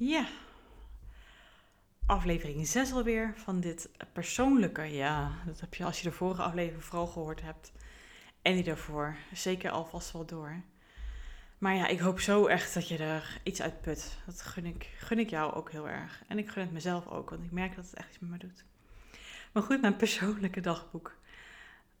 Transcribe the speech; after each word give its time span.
Ja, 0.00 0.26
aflevering 2.06 2.66
6 2.66 2.92
alweer 2.92 3.32
van 3.36 3.60
dit 3.60 3.90
persoonlijke. 4.12 4.82
Ja, 4.82 5.32
dat 5.46 5.60
heb 5.60 5.74
je 5.74 5.84
als 5.84 5.98
je 5.98 6.08
de 6.08 6.14
vorige 6.14 6.42
aflevering 6.42 6.84
vooral 6.84 7.06
gehoord 7.06 7.42
hebt. 7.42 7.72
En 8.42 8.54
die 8.54 8.64
daarvoor. 8.64 9.16
Zeker 9.32 9.70
alvast 9.70 10.12
wel 10.12 10.26
door. 10.26 10.62
Maar 11.58 11.74
ja, 11.74 11.86
ik 11.86 11.98
hoop 11.98 12.20
zo 12.20 12.46
echt 12.46 12.74
dat 12.74 12.88
je 12.88 12.98
er 12.98 13.40
iets 13.42 13.62
uit 13.62 13.80
put. 13.80 14.18
Dat 14.26 14.42
gun 14.42 14.66
ik, 14.66 14.90
gun 14.98 15.18
ik 15.18 15.30
jou 15.30 15.54
ook 15.54 15.70
heel 15.70 15.88
erg. 15.88 16.22
En 16.28 16.38
ik 16.38 16.48
gun 16.48 16.62
het 16.62 16.72
mezelf 16.72 17.06
ook, 17.06 17.30
want 17.30 17.44
ik 17.44 17.50
merk 17.50 17.76
dat 17.76 17.84
het 17.84 17.94
echt 17.94 18.08
iets 18.08 18.18
met 18.18 18.30
me 18.30 18.38
doet. 18.38 18.64
Maar 19.52 19.62
goed, 19.62 19.80
mijn 19.80 19.96
persoonlijke 19.96 20.60
dagboek. 20.60 21.16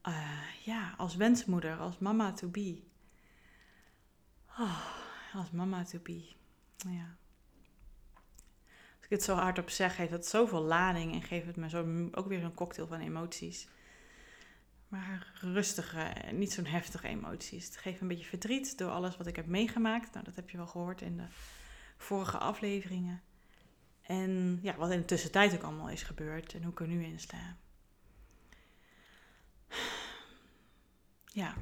Uh, 0.08 0.64
ja, 0.64 0.94
als 0.96 1.16
wensmoeder, 1.16 1.76
als 1.76 1.98
mama 1.98 2.32
to 2.32 2.48
be. 2.48 2.82
Oh, 4.58 4.84
als 5.34 5.50
mama 5.50 5.84
to 5.84 5.98
be. 5.98 6.28
Ja. 6.76 7.16
Ik 9.08 9.16
het 9.16 9.22
zo 9.22 9.34
hardop 9.34 9.70
zeg, 9.70 9.96
heeft 9.96 10.10
het 10.10 10.26
zoveel 10.26 10.62
lading 10.62 11.14
en 11.14 11.22
geeft 11.22 11.46
het 11.46 11.56
me 11.56 11.68
zo, 11.68 12.08
ook 12.12 12.28
weer 12.28 12.44
een 12.44 12.54
cocktail 12.54 12.86
van 12.86 13.00
emoties. 13.00 13.68
Maar 14.88 15.32
rustige, 15.40 16.12
niet 16.32 16.52
zo'n 16.52 16.66
heftige 16.66 17.08
emoties. 17.08 17.64
Het 17.64 17.76
geeft 17.76 18.00
een 18.00 18.08
beetje 18.08 18.24
verdriet 18.24 18.78
door 18.78 18.90
alles 18.90 19.16
wat 19.16 19.26
ik 19.26 19.36
heb 19.36 19.46
meegemaakt. 19.46 20.12
Nou, 20.12 20.24
dat 20.24 20.36
heb 20.36 20.50
je 20.50 20.56
wel 20.56 20.66
gehoord 20.66 21.00
in 21.00 21.16
de 21.16 21.26
vorige 21.96 22.38
afleveringen. 22.38 23.22
En 24.02 24.58
ja, 24.62 24.76
wat 24.76 24.90
in 24.90 24.98
de 24.98 25.04
tussentijd 25.04 25.54
ook 25.54 25.62
allemaal 25.62 25.90
is 25.90 26.02
gebeurd 26.02 26.54
en 26.54 26.62
hoe 26.62 26.72
ik 26.72 26.80
er 26.80 26.88
nu 26.88 27.04
in 27.04 27.20
sta. 27.20 27.56
Ja. 31.24 31.54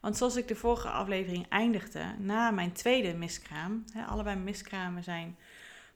Want 0.00 0.16
zoals 0.16 0.36
ik 0.36 0.48
de 0.48 0.56
vorige 0.56 0.88
aflevering 0.88 1.48
eindigde, 1.48 2.14
na 2.18 2.50
mijn 2.50 2.72
tweede 2.72 3.14
miskraam, 3.14 3.84
hè, 3.92 4.04
allebei 4.04 4.36
miskramen 4.36 5.04
zijn 5.04 5.36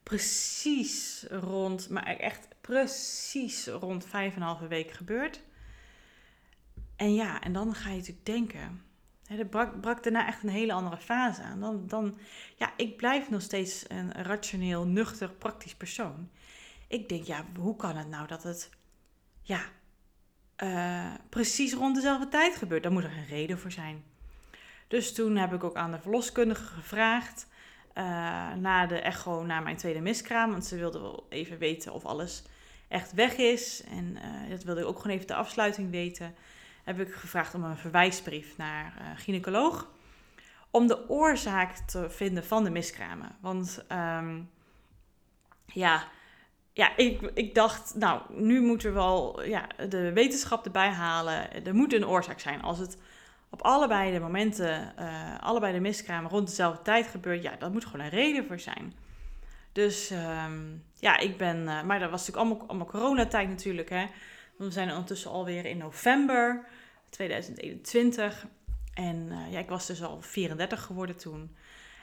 precies 0.03 1.27
rond, 1.31 1.89
maar 1.89 2.07
echt 2.07 2.49
precies 2.61 3.67
rond 3.67 4.07
vijf 4.07 4.35
en 4.35 4.41
een 4.41 4.47
halve 4.47 4.67
week 4.67 4.91
gebeurd. 4.91 5.43
En 6.97 7.15
ja, 7.15 7.41
en 7.41 7.53
dan 7.53 7.75
ga 7.75 7.91
je 7.91 7.97
natuurlijk 7.97 8.27
denken. 8.27 8.83
Hè, 9.27 9.39
er 9.39 9.47
brak, 9.81 10.03
daarna 10.03 10.27
echt 10.27 10.43
een 10.43 10.49
hele 10.49 10.73
andere 10.73 10.97
fase 10.97 11.43
aan. 11.43 11.61
Dan, 11.61 11.87
dan, 11.87 12.19
ja, 12.57 12.73
ik 12.77 12.97
blijf 12.97 13.31
nog 13.31 13.43
steeds 13.43 13.85
een 13.89 14.13
rationeel, 14.13 14.87
nuchter, 14.87 15.31
praktisch 15.31 15.75
persoon. 15.75 16.31
Ik 16.89 17.09
denk, 17.09 17.25
ja, 17.25 17.45
hoe 17.57 17.77
kan 17.77 17.97
het 17.97 18.09
nou 18.09 18.27
dat 18.27 18.43
het, 18.43 18.71
ja, 19.43 19.61
uh, 20.63 21.15
precies 21.29 21.73
rond 21.73 21.95
dezelfde 21.95 22.29
tijd 22.29 22.57
gebeurt? 22.57 22.83
Daar 22.83 22.93
moet 22.93 23.05
er 23.05 23.17
een 23.17 23.27
reden 23.27 23.59
voor 23.59 23.73
zijn. 23.73 24.05
Dus 24.89 25.15
toen 25.15 25.37
heb 25.37 25.53
ik 25.53 25.65
ook 25.65 25.77
aan 25.77 25.91
de 25.91 26.01
verloskundige 26.01 26.65
gevraagd. 26.65 27.47
Uh, 27.95 28.05
na 28.55 28.87
de 28.87 29.01
echo, 29.01 29.45
na 29.45 29.61
mijn 29.61 29.77
tweede 29.77 30.01
miskraam. 30.01 30.51
Want 30.51 30.67
ze 30.67 30.77
wilde 30.77 31.01
wel 31.01 31.27
even 31.29 31.59
weten 31.59 31.93
of 31.93 32.05
alles 32.05 32.43
echt 32.89 33.13
weg 33.13 33.37
is. 33.37 33.83
En 33.85 34.17
uh, 34.17 34.51
dat 34.51 34.63
wilde 34.63 34.81
ik 34.81 34.87
ook 34.87 34.99
gewoon 35.01 35.17
even 35.17 35.27
de 35.27 35.35
afsluiting 35.35 35.91
weten 35.91 36.35
heb 36.85 37.01
ik 37.01 37.15
gevraagd 37.15 37.55
om 37.55 37.65
een 37.65 37.77
verwijsbrief 37.77 38.57
naar 38.57 38.95
uh, 39.01 39.07
gynaecoloog. 39.17 39.89
Om 40.71 40.87
de 40.87 41.09
oorzaak 41.09 41.77
te 41.77 42.11
vinden 42.11 42.45
van 42.45 42.65
de 42.65 42.71
miskramen. 42.71 43.37
Want 43.41 43.85
um, 43.93 44.51
ja, 45.67 46.05
ja 46.73 46.97
ik, 46.97 47.31
ik 47.35 47.55
dacht, 47.55 47.95
nou, 47.95 48.21
nu 48.29 48.61
moeten 48.61 48.89
we 48.89 48.95
wel 48.95 49.43
ja, 49.43 49.67
de 49.89 50.13
wetenschap 50.13 50.65
erbij 50.65 50.91
halen. 50.91 51.65
Er 51.65 51.75
moet 51.75 51.93
een 51.93 52.07
oorzaak 52.07 52.41
zijn. 52.41 52.63
Als 52.63 52.79
het 52.79 52.99
op 53.51 53.63
allebei 53.63 54.13
de 54.13 54.21
momenten, 54.21 54.95
uh, 54.99 55.39
allebei 55.41 55.73
de 55.73 55.81
miskramen 55.81 56.31
rond 56.31 56.49
dezelfde 56.49 56.83
tijd 56.83 57.07
gebeurt, 57.07 57.43
ja, 57.43 57.57
dat 57.59 57.73
moet 57.73 57.85
gewoon 57.85 58.05
een 58.05 58.11
reden 58.11 58.47
voor 58.47 58.61
zijn. 58.61 58.95
Dus 59.73 60.11
um, 60.11 60.85
ja, 60.95 61.19
ik 61.19 61.37
ben, 61.37 61.57
uh, 61.57 61.83
maar 61.83 61.99
dat 61.99 62.11
was 62.11 62.27
natuurlijk 62.27 62.47
allemaal, 62.47 62.69
allemaal 62.69 62.87
coronatijd 62.87 63.49
natuurlijk, 63.49 63.89
hè. 63.89 64.07
We 64.57 64.71
zijn 64.71 64.91
ondertussen 64.91 65.31
alweer 65.31 65.65
in 65.65 65.79
november 65.79 66.67
2021. 67.09 68.47
En 68.95 69.29
uh, 69.31 69.53
ja, 69.53 69.59
ik 69.59 69.69
was 69.69 69.87
dus 69.87 70.03
al 70.03 70.21
34 70.21 70.83
geworden 70.83 71.17
toen. 71.17 71.57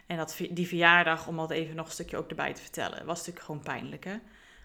En 0.07 0.18
dat, 0.18 0.38
die 0.50 0.68
verjaardag, 0.68 1.28
om 1.28 1.38
dat 1.38 1.52
even 1.52 1.75
nog 1.75 1.86
een 1.86 1.91
stukje 1.91 2.18
ook 2.18 2.30
erbij 2.30 2.53
te 2.53 2.62
vertellen, 2.62 3.06
was 3.06 3.18
natuurlijk 3.18 3.46
gewoon 3.46 3.63
pijnlijk. 3.63 4.03
Hè? 4.03 4.16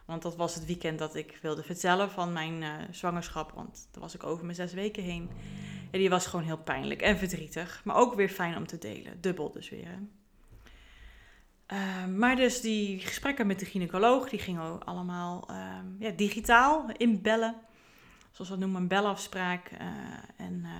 Want 0.04 0.22
dat 0.22 0.36
was 0.36 0.54
het 0.54 0.66
weekend 0.66 0.98
dat 0.98 1.14
ik 1.14 1.38
wilde 1.42 1.62
vertellen 1.62 2.10
van 2.10 2.32
mijn 2.32 2.62
uh, 2.62 2.72
zwangerschap. 2.90 3.52
Want 3.52 3.88
daar 3.90 4.02
was 4.02 4.14
ik 4.14 4.24
over 4.24 4.44
mijn 4.44 4.56
zes 4.56 4.72
weken 4.72 5.02
heen. 5.02 5.30
En 5.90 5.98
die 5.98 6.10
was 6.10 6.26
gewoon 6.26 6.44
heel 6.44 6.58
pijnlijk 6.58 7.02
en 7.02 7.18
verdrietig. 7.18 7.80
Maar 7.84 7.96
ook 7.96 8.14
weer 8.14 8.28
fijn 8.28 8.56
om 8.56 8.66
te 8.66 8.78
delen. 8.78 9.20
Dubbel 9.20 9.52
dus 9.52 9.70
weer. 9.70 9.98
Uh, 11.72 12.06
maar 12.06 12.36
dus 12.36 12.60
die 12.60 12.98
gesprekken 12.98 13.46
met 13.46 13.58
de 13.58 13.66
gynaecoloog, 13.66 14.28
die 14.28 14.38
gingen 14.38 14.84
allemaal 14.84 15.48
ja, 15.98 16.10
digitaal 16.10 16.90
inbellen 16.96 17.54
zoals 18.32 18.50
we 18.50 18.56
dat 18.56 18.58
noemen, 18.58 18.82
een 18.82 18.88
belafspraak. 18.88 19.70
Uh, 19.72 19.78
en 20.36 20.60
uh, 20.64 20.70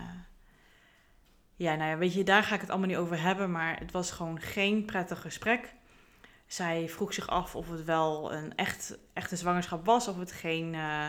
ja, 1.56 1.74
nou 1.74 1.90
ja, 1.90 1.96
weet 1.98 2.14
je, 2.14 2.24
daar 2.24 2.42
ga 2.42 2.54
ik 2.54 2.60
het 2.60 2.70
allemaal 2.70 2.88
niet 2.88 2.96
over 2.96 3.20
hebben, 3.20 3.50
maar 3.50 3.78
het 3.78 3.92
was 3.92 4.10
gewoon 4.10 4.40
geen 4.40 4.84
prettig 4.84 5.20
gesprek. 5.20 5.74
Zij 6.52 6.88
vroeg 6.88 7.14
zich 7.14 7.28
af 7.28 7.56
of 7.56 7.70
het 7.70 7.84
wel 7.84 8.32
een 8.32 8.54
echt, 8.54 8.98
echte 9.12 9.36
zwangerschap 9.36 9.86
was, 9.86 10.08
of 10.08 10.18
het 10.18 10.32
geen 10.32 10.74
uh, 10.74 11.06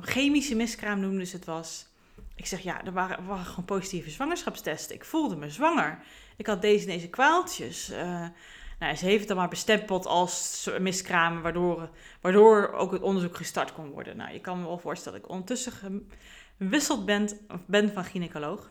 chemische 0.00 0.54
miskraam 0.54 1.00
noemde 1.00 1.24
ze 1.24 1.36
het 1.36 1.44
was. 1.44 1.86
Ik 2.34 2.46
zeg, 2.46 2.60
ja, 2.60 2.84
er 2.84 2.92
waren, 2.92 3.44
gewoon 3.44 3.64
positieve 3.64 4.10
zwangerschapstesten. 4.10 4.94
Ik 4.94 5.04
voelde 5.04 5.36
me 5.36 5.50
zwanger. 5.50 5.98
Ik 6.36 6.46
had 6.46 6.62
deze 6.62 6.86
en 6.86 6.92
deze 6.92 7.08
kwaaltjes. 7.08 7.90
Uh, 7.90 8.26
nou, 8.78 8.94
ze 8.94 9.04
heeft 9.04 9.18
het 9.18 9.28
dan 9.28 9.36
maar 9.36 9.48
bestempeld 9.48 10.06
als 10.06 10.70
miskramen, 10.78 11.42
waardoor, 11.42 11.90
waardoor 12.20 12.72
ook 12.72 12.92
het 12.92 13.02
onderzoek 13.02 13.36
gestart 13.36 13.72
kon 13.72 13.90
worden. 13.90 14.16
Nou, 14.16 14.32
je 14.32 14.40
kan 14.40 14.60
me 14.60 14.66
wel 14.66 14.78
voorstellen 14.78 15.18
dat 15.18 15.28
ik 15.28 15.34
ondertussen 15.34 15.72
gewisseld 16.58 17.04
ben, 17.04 17.28
ben 17.66 17.92
van 17.92 18.04
gynaecoloog. 18.04 18.70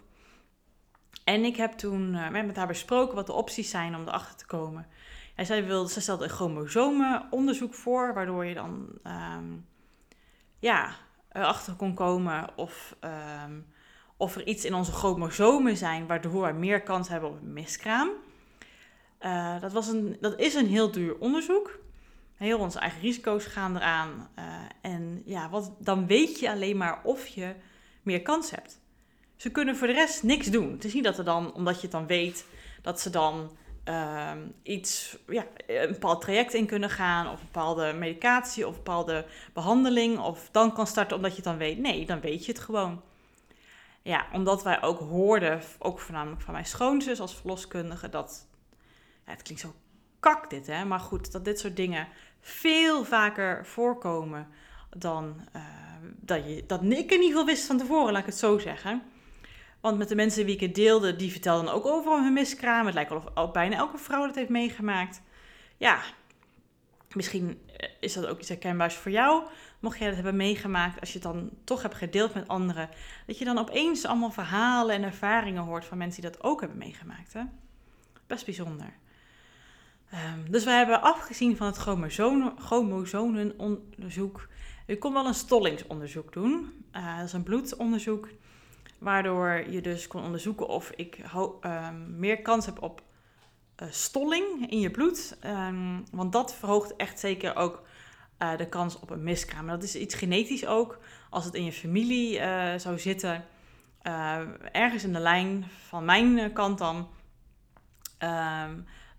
En 1.24 1.44
ik 1.44 1.56
heb 1.56 1.72
toen 1.72 2.14
uh, 2.14 2.30
met 2.30 2.56
haar 2.56 2.68
besproken 2.68 3.16
wat 3.16 3.26
de 3.26 3.34
opties 3.34 3.70
zijn 3.70 3.96
om 3.96 4.08
erachter 4.08 4.36
te 4.36 4.46
komen. 4.46 4.88
En 5.42 5.48
zij, 5.48 5.66
wilde, 5.66 5.90
zij 5.90 6.02
stelde 6.02 6.24
een 6.24 6.30
chromosomenonderzoek 6.30 7.74
voor, 7.74 8.14
waardoor 8.14 8.46
je 8.46 8.54
dan 8.54 8.88
um, 9.04 9.66
ja, 10.60 10.96
erachter 11.32 11.74
kon 11.74 11.94
komen 11.94 12.58
of, 12.58 12.96
um, 13.46 13.66
of 14.18 14.36
er 14.36 14.48
iets 14.48 14.66
in 14.66 14.74
onze 14.74 14.92
chromosomen 14.92 15.78
zijn 15.78 16.08
waardoor 16.08 16.48
we 16.48 16.54
meer 16.54 16.82
kans 16.82 17.10
hebben 17.10 17.30
op 17.30 17.42
een 17.42 17.54
miskraam. 17.54 18.10
Uh, 19.22 19.62
dat, 19.62 19.72
was 19.72 19.88
een, 19.88 20.18
dat 20.20 20.40
is 20.40 20.54
een 20.54 20.68
heel 20.68 20.92
duur 20.92 21.18
onderzoek. 21.18 21.80
Heel 22.36 22.60
onze 22.60 22.80
eigen 22.80 23.02
risico's 23.02 23.46
gaan 23.46 23.76
eraan. 23.76 24.30
Uh, 24.40 24.46
en 24.82 25.22
ja, 25.26 25.50
wat, 25.50 25.76
dan 25.80 26.08
weet 26.08 26.40
je 26.40 26.52
alleen 26.52 26.78
maar 26.78 27.00
of 27.04 27.28
je 27.28 27.56
meer 28.02 28.22
kans 28.22 28.52
hebt. 28.52 28.80
Ze 29.36 29.52
kunnen 29.52 29.76
voor 29.76 29.88
de 29.88 29.94
rest 29.94 30.24
niks 30.24 30.48
doen. 30.48 30.72
Het 30.72 30.86
is 30.86 30.94
niet 30.94 31.04
dat 31.04 31.18
er 31.18 31.26
dan, 31.26 31.54
omdat 31.54 31.76
je 31.76 31.82
het 31.82 31.92
dan 31.92 32.08
weet, 32.08 32.46
dat 32.82 33.00
ze 33.00 33.10
dan 33.10 33.52
uh, 33.86 34.32
iets, 34.64 35.18
ja, 35.28 35.46
een 35.68 35.92
bepaald 35.92 36.22
traject 36.22 36.54
in 36.54 36.66
kunnen 36.66 36.90
gaan, 36.90 37.28
of 37.28 37.40
een 37.40 37.46
bepaalde 37.46 37.94
medicatie, 37.94 38.68
of 38.68 38.76
bepaalde 38.76 39.26
behandeling, 39.54 40.20
of 40.20 40.50
dan 40.52 40.74
kan 40.74 40.88
starten 40.88 41.16
omdat 41.16 41.32
je 41.32 41.36
het 41.36 41.46
dan 41.46 41.58
weet. 41.58 41.78
Nee, 41.78 42.06
dan 42.06 42.20
weet 42.20 42.46
je 42.46 42.52
het 42.52 42.62
gewoon. 42.62 43.02
Ja, 44.02 44.26
omdat 44.34 44.64
wij 44.64 44.82
ook 44.82 45.00
hoorden, 45.00 45.62
ook 45.80 46.00
voornamelijk 46.00 46.42
van 46.42 46.54
mijn 46.54 46.66
schoonzus 46.66 47.20
als 47.20 47.36
verloskundige, 47.36 48.10
dat 48.10 48.48
ja, 49.26 49.32
het 49.32 49.42
klinkt 49.42 49.64
zo 49.64 49.74
kak 50.20 50.50
dit, 50.50 50.68
hè? 50.68 50.86
Maar 50.86 51.00
goed, 51.00 51.32
dat 51.32 51.46
dit 51.46 51.60
soort 51.60 51.76
dingen 51.76 52.08
veel 52.40 53.06
vaker 53.06 53.66
voorkomen 53.66 54.48
dan 54.98 55.48
uh, 55.56 55.62
dat, 56.02 56.46
je, 56.46 56.64
dat 56.68 56.82
ik 56.82 56.90
in 56.90 57.02
ieder 57.02 57.28
geval 57.28 57.46
wist 57.46 57.66
van 57.66 57.78
tevoren, 57.78 58.12
laat 58.12 58.22
ik 58.22 58.28
het 58.28 58.38
zo 58.38 58.58
zeggen. 58.58 59.02
Want 59.82 59.98
met 59.98 60.10
de 60.10 60.16
mensen 60.16 60.46
wie 60.46 60.54
ik 60.54 60.60
het 60.60 60.76
deelde, 60.76 61.16
die 61.16 61.32
vertelden 61.32 61.74
ook 61.74 61.86
over 61.86 62.24
hun 62.24 62.34
miskraam. 62.34 62.86
Het 62.86 62.94
lijkt 62.94 63.10
wel 63.10 63.24
of 63.34 63.52
bijna 63.52 63.76
elke 63.76 63.98
vrouw 63.98 64.26
dat 64.26 64.36
heeft 64.36 64.50
meegemaakt. 64.50 65.22
Ja, 65.78 66.02
misschien 67.14 67.62
eh, 67.78 67.90
is 68.00 68.14
dat 68.14 68.26
ook 68.26 68.40
iets 68.40 68.50
herkenbaars 68.50 68.96
voor 68.96 69.12
jou. 69.12 69.44
Mocht 69.80 69.98
jij 69.98 70.08
dat 70.08 70.16
hebben 70.16 70.36
meegemaakt, 70.36 71.00
als 71.00 71.10
je 71.14 71.20
het 71.20 71.28
dan 71.28 71.50
toch 71.64 71.82
hebt 71.82 71.96
gedeeld 71.96 72.34
met 72.34 72.48
anderen. 72.48 72.90
Dat 73.26 73.38
je 73.38 73.46
dan 73.46 73.58
opeens 73.58 74.06
allemaal 74.06 74.32
verhalen 74.32 74.96
en 74.96 75.04
ervaringen 75.04 75.64
hoort 75.64 75.86
van 75.86 75.98
mensen 75.98 76.22
die 76.22 76.32
dat 76.32 76.44
ook 76.44 76.60
hebben 76.60 76.78
meegemaakt. 76.78 77.34
Hè? 77.34 77.42
Best 78.28 78.46
bijzonder. 78.46 78.94
Um, 80.14 80.52
dus 80.52 80.64
we 80.64 80.70
hebben 80.70 81.02
afgezien 81.02 81.58
van 81.58 81.68
het 81.68 81.78
chromosonenonderzoek. 82.58 84.48
Je 84.88 84.98
kon 84.98 85.14
wel 85.14 85.26
een 85.26 85.34
stollingsonderzoek 85.34 86.34
doen. 86.34 86.84
Uh, 86.96 87.18
dat 87.18 87.26
is 87.26 87.34
een 87.34 87.44
bloedonderzoek. 87.44 88.28
Waardoor 89.02 89.70
je 89.70 89.82
dus 89.82 90.08
kon 90.08 90.24
onderzoeken 90.24 90.68
of 90.68 90.92
ik 90.96 91.18
um, 91.66 92.20
meer 92.20 92.42
kans 92.42 92.66
heb 92.66 92.82
op 92.82 93.02
uh, 93.82 93.88
stolling 93.90 94.70
in 94.70 94.80
je 94.80 94.92
bloed. 94.92 95.38
Um, 95.46 96.04
want 96.12 96.32
dat 96.32 96.56
verhoogt 96.56 96.96
echt 96.96 97.20
zeker 97.20 97.56
ook 97.56 97.84
uh, 98.40 98.58
de 98.58 98.70
kans 98.70 99.00
op 99.00 99.10
een 99.10 99.24
miskraam. 99.24 99.68
Dat 99.68 99.84
is 99.84 99.96
iets 99.96 100.16
genetisch 100.16 100.66
ook. 100.66 101.00
Als 101.30 101.46
het 101.46 101.54
in 101.54 101.66
je 101.66 101.72
familie 101.72 102.40
zou 102.80 103.00
zitten, 103.00 103.46
ergens 104.72 105.04
in 105.04 105.14
de 105.14 105.20
lijn 105.20 105.66
van 105.88 106.06
mijn 106.06 106.54
kant 106.54 106.78
dan 106.78 107.08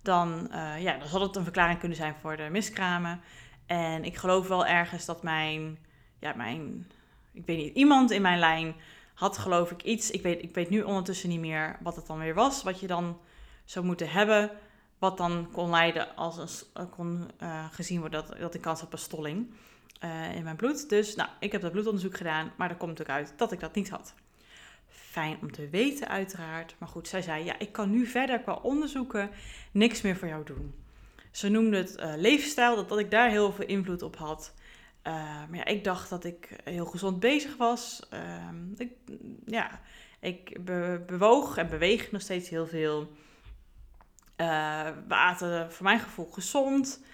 dan, 0.02 0.48
uh, 0.50 0.82
ja, 0.82 0.96
dan 0.98 1.08
zal 1.08 1.20
het 1.20 1.36
een 1.36 1.42
verklaring 1.42 1.78
kunnen 1.78 1.96
zijn 1.96 2.14
voor 2.20 2.36
de 2.36 2.48
miskramen. 2.50 3.20
En 3.66 4.04
ik 4.04 4.16
geloof 4.16 4.48
wel 4.48 4.66
ergens 4.66 5.04
dat 5.04 5.22
mijn, 5.22 5.78
ja, 6.18 6.32
mijn, 6.36 6.86
ik 7.32 7.46
weet 7.46 7.56
niet, 7.56 7.74
iemand 7.74 8.10
in 8.10 8.22
mijn 8.22 8.38
lijn 8.38 8.74
had 9.14 9.38
geloof 9.38 9.70
ik 9.70 9.82
iets. 9.82 10.10
Ik 10.10 10.22
weet, 10.22 10.42
ik 10.42 10.54
weet 10.54 10.70
nu 10.70 10.82
ondertussen 10.82 11.28
niet 11.28 11.40
meer 11.40 11.76
wat 11.80 11.96
het 11.96 12.06
dan 12.06 12.18
weer 12.18 12.34
was, 12.34 12.62
wat 12.62 12.80
je 12.80 12.86
dan 12.86 13.18
zou 13.64 13.84
moeten 13.84 14.10
hebben, 14.10 14.50
wat 14.98 15.16
dan 15.16 15.48
kon 15.52 15.70
leiden 15.70 16.16
als 16.16 16.64
een, 16.72 16.90
kon 16.90 17.30
uh, 17.42 17.64
gezien 17.70 18.00
worden 18.00 18.26
dat, 18.26 18.38
dat 18.38 18.54
ik 18.54 18.60
kans 18.60 18.80
heb 18.80 18.92
op 18.92 18.98
stolling 18.98 19.54
uh, 20.04 20.34
in 20.34 20.42
mijn 20.42 20.56
bloed. 20.56 20.88
Dus 20.88 21.14
nou, 21.14 21.28
ik 21.40 21.52
heb 21.52 21.60
dat 21.60 21.72
bloedonderzoek 21.72 22.16
gedaan, 22.16 22.52
maar 22.56 22.70
er 22.70 22.76
komt 22.76 23.00
ook 23.00 23.08
uit 23.08 23.32
dat 23.36 23.52
ik 23.52 23.60
dat 23.60 23.74
niet 23.74 23.90
had. 23.90 24.14
Fijn 24.88 25.38
om 25.40 25.52
te 25.52 25.68
weten, 25.68 26.08
uiteraard. 26.08 26.74
Maar 26.78 26.88
goed, 26.88 27.08
zij 27.08 27.22
zei: 27.22 27.44
Ja, 27.44 27.58
ik 27.58 27.72
kan 27.72 27.90
nu 27.90 28.06
verder 28.06 28.40
qua 28.40 28.54
onderzoeken 28.54 29.30
niks 29.72 30.00
meer 30.00 30.16
voor 30.16 30.28
jou 30.28 30.44
doen. 30.44 30.74
Ze 31.30 31.48
noemde 31.48 31.76
het 31.76 31.96
uh, 31.98 32.12
levensstijl, 32.16 32.76
dat, 32.76 32.88
dat 32.88 32.98
ik 32.98 33.10
daar 33.10 33.30
heel 33.30 33.52
veel 33.52 33.66
invloed 33.66 34.02
op 34.02 34.16
had. 34.16 34.54
Uh, 35.06 35.12
maar 35.48 35.56
ja, 35.56 35.64
ik 35.64 35.84
dacht 35.84 36.10
dat 36.10 36.24
ik 36.24 36.56
heel 36.64 36.86
gezond 36.86 37.20
bezig 37.20 37.56
was. 37.56 38.08
Uh, 38.14 38.48
ik, 38.76 38.92
ja, 39.44 39.80
ik 40.20 40.64
be 40.64 41.02
bewoog 41.06 41.56
en 41.56 41.68
beweeg 41.68 42.10
nog 42.10 42.20
steeds 42.20 42.48
heel 42.48 42.66
veel. 42.66 43.00
Uh, 44.36 44.88
we 45.08 45.14
aten 45.14 45.72
voor 45.72 45.84
mijn 45.84 46.00
gevoel 46.00 46.26
gezond. 46.26 47.04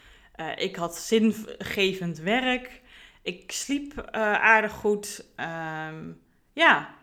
ik 0.56 0.76
had 0.76 0.96
zingevend 0.96 2.18
werk. 2.18 2.82
Ik 3.22 3.52
sliep 3.52 4.10
aardig 4.10 4.72
goed. 4.72 5.24
Ehm, 5.36 6.12
ja, 6.52 6.94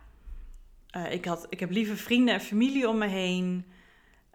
ik, 1.08 1.24
had, 1.24 1.46
ik 1.48 1.60
heb 1.60 1.70
lieve 1.70 1.96
vrienden 1.96 2.34
en 2.34 2.40
familie 2.40 2.88
om 2.88 2.98
me 2.98 3.06
heen. 3.06 3.66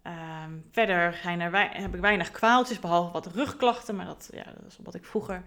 Uh, 0.07 0.43
verder 0.71 0.95
er 0.95 1.81
heb 1.81 1.95
ik 1.95 2.01
weinig 2.01 2.31
kwaaltjes, 2.31 2.79
behalve 2.79 3.11
wat 3.11 3.33
rugklachten. 3.33 3.95
Maar 3.95 4.05
dat, 4.05 4.29
ja, 4.33 4.43
dat 4.43 4.65
is 4.67 4.77
wat 4.83 4.95
ik 4.95 5.05
vroeger 5.05 5.43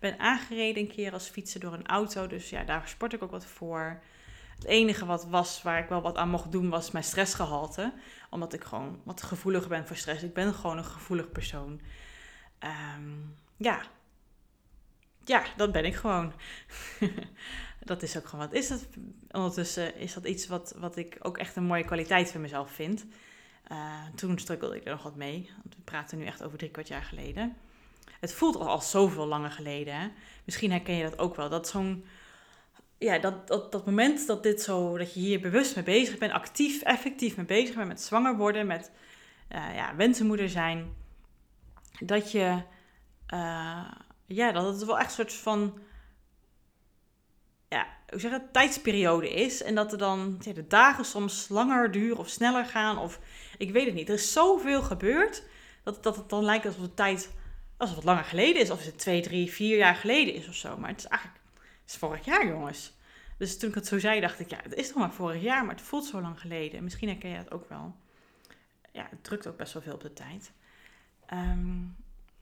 ben 0.00 0.18
aangereden 0.18 0.82
een 0.82 0.88
keer 0.88 1.12
als 1.12 1.28
fietsen 1.28 1.60
door 1.60 1.72
een 1.72 1.86
auto. 1.86 2.26
Dus 2.26 2.50
ja, 2.50 2.64
daar 2.64 2.88
sport 2.88 3.12
ik 3.12 3.22
ook 3.22 3.30
wat 3.30 3.46
voor. 3.46 4.02
Het 4.54 4.64
enige 4.64 5.06
wat 5.06 5.26
was 5.26 5.62
waar 5.62 5.78
ik 5.78 5.88
wel 5.88 6.02
wat 6.02 6.16
aan 6.16 6.28
mocht 6.28 6.52
doen, 6.52 6.68
was 6.68 6.90
mijn 6.90 7.04
stressgehalte. 7.04 7.92
Omdat 8.30 8.52
ik 8.52 8.64
gewoon 8.64 9.00
wat 9.02 9.22
gevoeliger 9.22 9.68
ben 9.68 9.86
voor 9.86 9.96
stress. 9.96 10.22
Ik 10.22 10.34
ben 10.34 10.54
gewoon 10.54 10.78
een 10.78 10.84
gevoelig 10.84 11.32
persoon. 11.32 11.80
Um, 12.96 13.34
ja. 13.56 13.82
Ja, 15.24 15.44
dat 15.56 15.72
ben 15.72 15.84
ik 15.84 15.94
gewoon. 15.94 16.32
dat 17.84 18.02
is 18.02 18.16
ook 18.16 18.26
gewoon 18.26 18.46
wat 18.46 18.54
is 18.54 18.68
dat. 18.68 18.86
Ondertussen 19.30 19.96
is 19.96 20.14
dat 20.14 20.24
iets 20.24 20.46
wat, 20.46 20.74
wat 20.78 20.96
ik 20.96 21.16
ook 21.22 21.38
echt 21.38 21.56
een 21.56 21.64
mooie 21.64 21.84
kwaliteit 21.84 22.30
van 22.30 22.40
mezelf 22.40 22.70
vind. 22.70 23.06
Uh, 23.72 24.02
toen 24.14 24.38
struggelde 24.38 24.76
ik 24.76 24.84
er 24.84 24.90
nog 24.90 25.02
wat 25.02 25.16
mee. 25.16 25.50
Want 25.62 25.76
we 25.76 25.82
praten 25.82 26.18
nu 26.18 26.24
echt 26.24 26.42
over 26.42 26.58
drie 26.58 26.70
kwart 26.70 26.88
jaar 26.88 27.02
geleden. 27.02 27.56
Het 28.24 28.34
voelt 28.34 28.56
al, 28.56 28.68
al 28.68 28.80
zoveel 28.80 29.26
langer 29.26 29.50
geleden. 29.50 29.94
Hè? 29.94 30.08
Misschien 30.44 30.70
herken 30.70 30.94
je 30.94 31.02
dat 31.02 31.18
ook 31.18 31.36
wel. 31.36 31.48
Dat 31.48 31.68
zo'n. 31.68 32.04
Ja, 32.98 33.18
dat, 33.18 33.48
dat, 33.48 33.72
dat 33.72 33.86
moment 33.86 34.26
dat 34.26 34.42
dit 34.42 34.62
zo. 34.62 34.98
Dat 34.98 35.14
je 35.14 35.20
hier 35.20 35.40
bewust 35.40 35.74
mee 35.74 35.84
bezig 35.84 36.18
bent, 36.18 36.32
actief, 36.32 36.82
effectief 36.82 37.36
mee 37.36 37.46
bezig 37.46 37.74
bent 37.74 37.88
met 37.88 38.00
zwanger 38.00 38.36
worden, 38.36 38.66
met 38.66 38.90
uh, 39.52 39.74
ja, 39.74 39.96
wensenmoeder 39.96 40.48
zijn. 40.48 40.94
Dat 42.00 42.32
je. 42.32 42.62
Uh, 43.34 43.90
ja, 44.26 44.52
dat 44.52 44.66
het 44.66 44.84
wel 44.84 44.98
echt 44.98 45.08
een 45.08 45.14
soort 45.14 45.32
van 45.32 45.78
ja, 47.68 47.86
hoe 48.08 48.20
zeg 48.20 48.30
het, 48.30 48.52
tijdsperiode 48.52 49.30
is. 49.30 49.62
En 49.62 49.74
dat 49.74 49.92
er 49.92 49.98
dan 49.98 50.38
de 50.38 50.66
dagen 50.66 51.04
soms 51.04 51.48
langer 51.48 51.90
duren 51.90 52.18
of 52.18 52.28
sneller 52.28 52.64
gaan. 52.64 52.98
Of 52.98 53.20
ik 53.58 53.70
weet 53.72 53.86
het 53.86 53.94
niet. 53.94 54.08
Er 54.08 54.14
is 54.14 54.32
zoveel 54.32 54.82
gebeurd 54.82 55.42
dat, 55.82 56.02
dat 56.02 56.16
het 56.16 56.28
dan 56.28 56.44
lijkt 56.44 56.66
alsof 56.66 56.82
de 56.82 56.94
tijd 56.94 57.30
alsof 57.76 57.96
het 57.96 58.04
langer 58.04 58.24
geleden 58.24 58.62
is. 58.62 58.70
Of 58.70 58.84
het 58.84 58.98
twee, 58.98 59.22
drie, 59.22 59.50
vier 59.50 59.76
jaar 59.76 59.94
geleden 59.94 60.34
is 60.34 60.48
of 60.48 60.54
zo. 60.54 60.76
Maar 60.76 60.90
het 60.90 60.98
is 60.98 61.06
eigenlijk 61.06 61.40
het 61.54 61.92
is 61.92 61.96
vorig 61.96 62.24
jaar, 62.24 62.46
jongens. 62.46 62.92
Dus 63.38 63.58
toen 63.58 63.68
ik 63.68 63.74
het 63.74 63.86
zo 63.86 63.98
zei, 63.98 64.20
dacht 64.20 64.40
ik, 64.40 64.50
ja, 64.50 64.58
het 64.62 64.74
is 64.74 64.88
toch 64.88 64.96
maar 64.96 65.12
vorig 65.12 65.42
jaar, 65.42 65.64
maar 65.64 65.74
het 65.74 65.84
voelt 65.84 66.04
zo 66.04 66.20
lang 66.20 66.40
geleden. 66.40 66.84
Misschien 66.84 67.08
herken 67.08 67.30
je 67.30 67.36
dat 67.36 67.52
ook 67.52 67.68
wel. 67.68 67.96
Ja, 68.92 69.06
het 69.10 69.24
drukt 69.24 69.46
ook 69.46 69.56
best 69.56 69.72
wel 69.72 69.82
veel 69.82 69.94
op 69.94 70.00
de 70.00 70.12
tijd. 70.12 70.52
Um, 71.32 71.96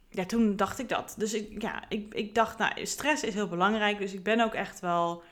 ja, 0.09 0.25
toen 0.25 0.57
dacht 0.57 0.79
ik 0.79 0.89
dat. 0.89 1.15
Dus 1.19 1.35
ik, 1.35 1.63
ja, 1.63 1.85
ik, 1.89 2.15
ik 2.15 2.35
dacht, 2.35 2.59
nou, 2.59 2.87
stress 2.87 3.23
is 3.23 3.35
heel 3.35 3.49
belangrijk. 3.49 3.99
Dus 3.99 4.13
ik 4.13 4.23
ben 4.23 4.41
ook 4.41 4.55
echt 4.55 4.81
wel 4.81 5.23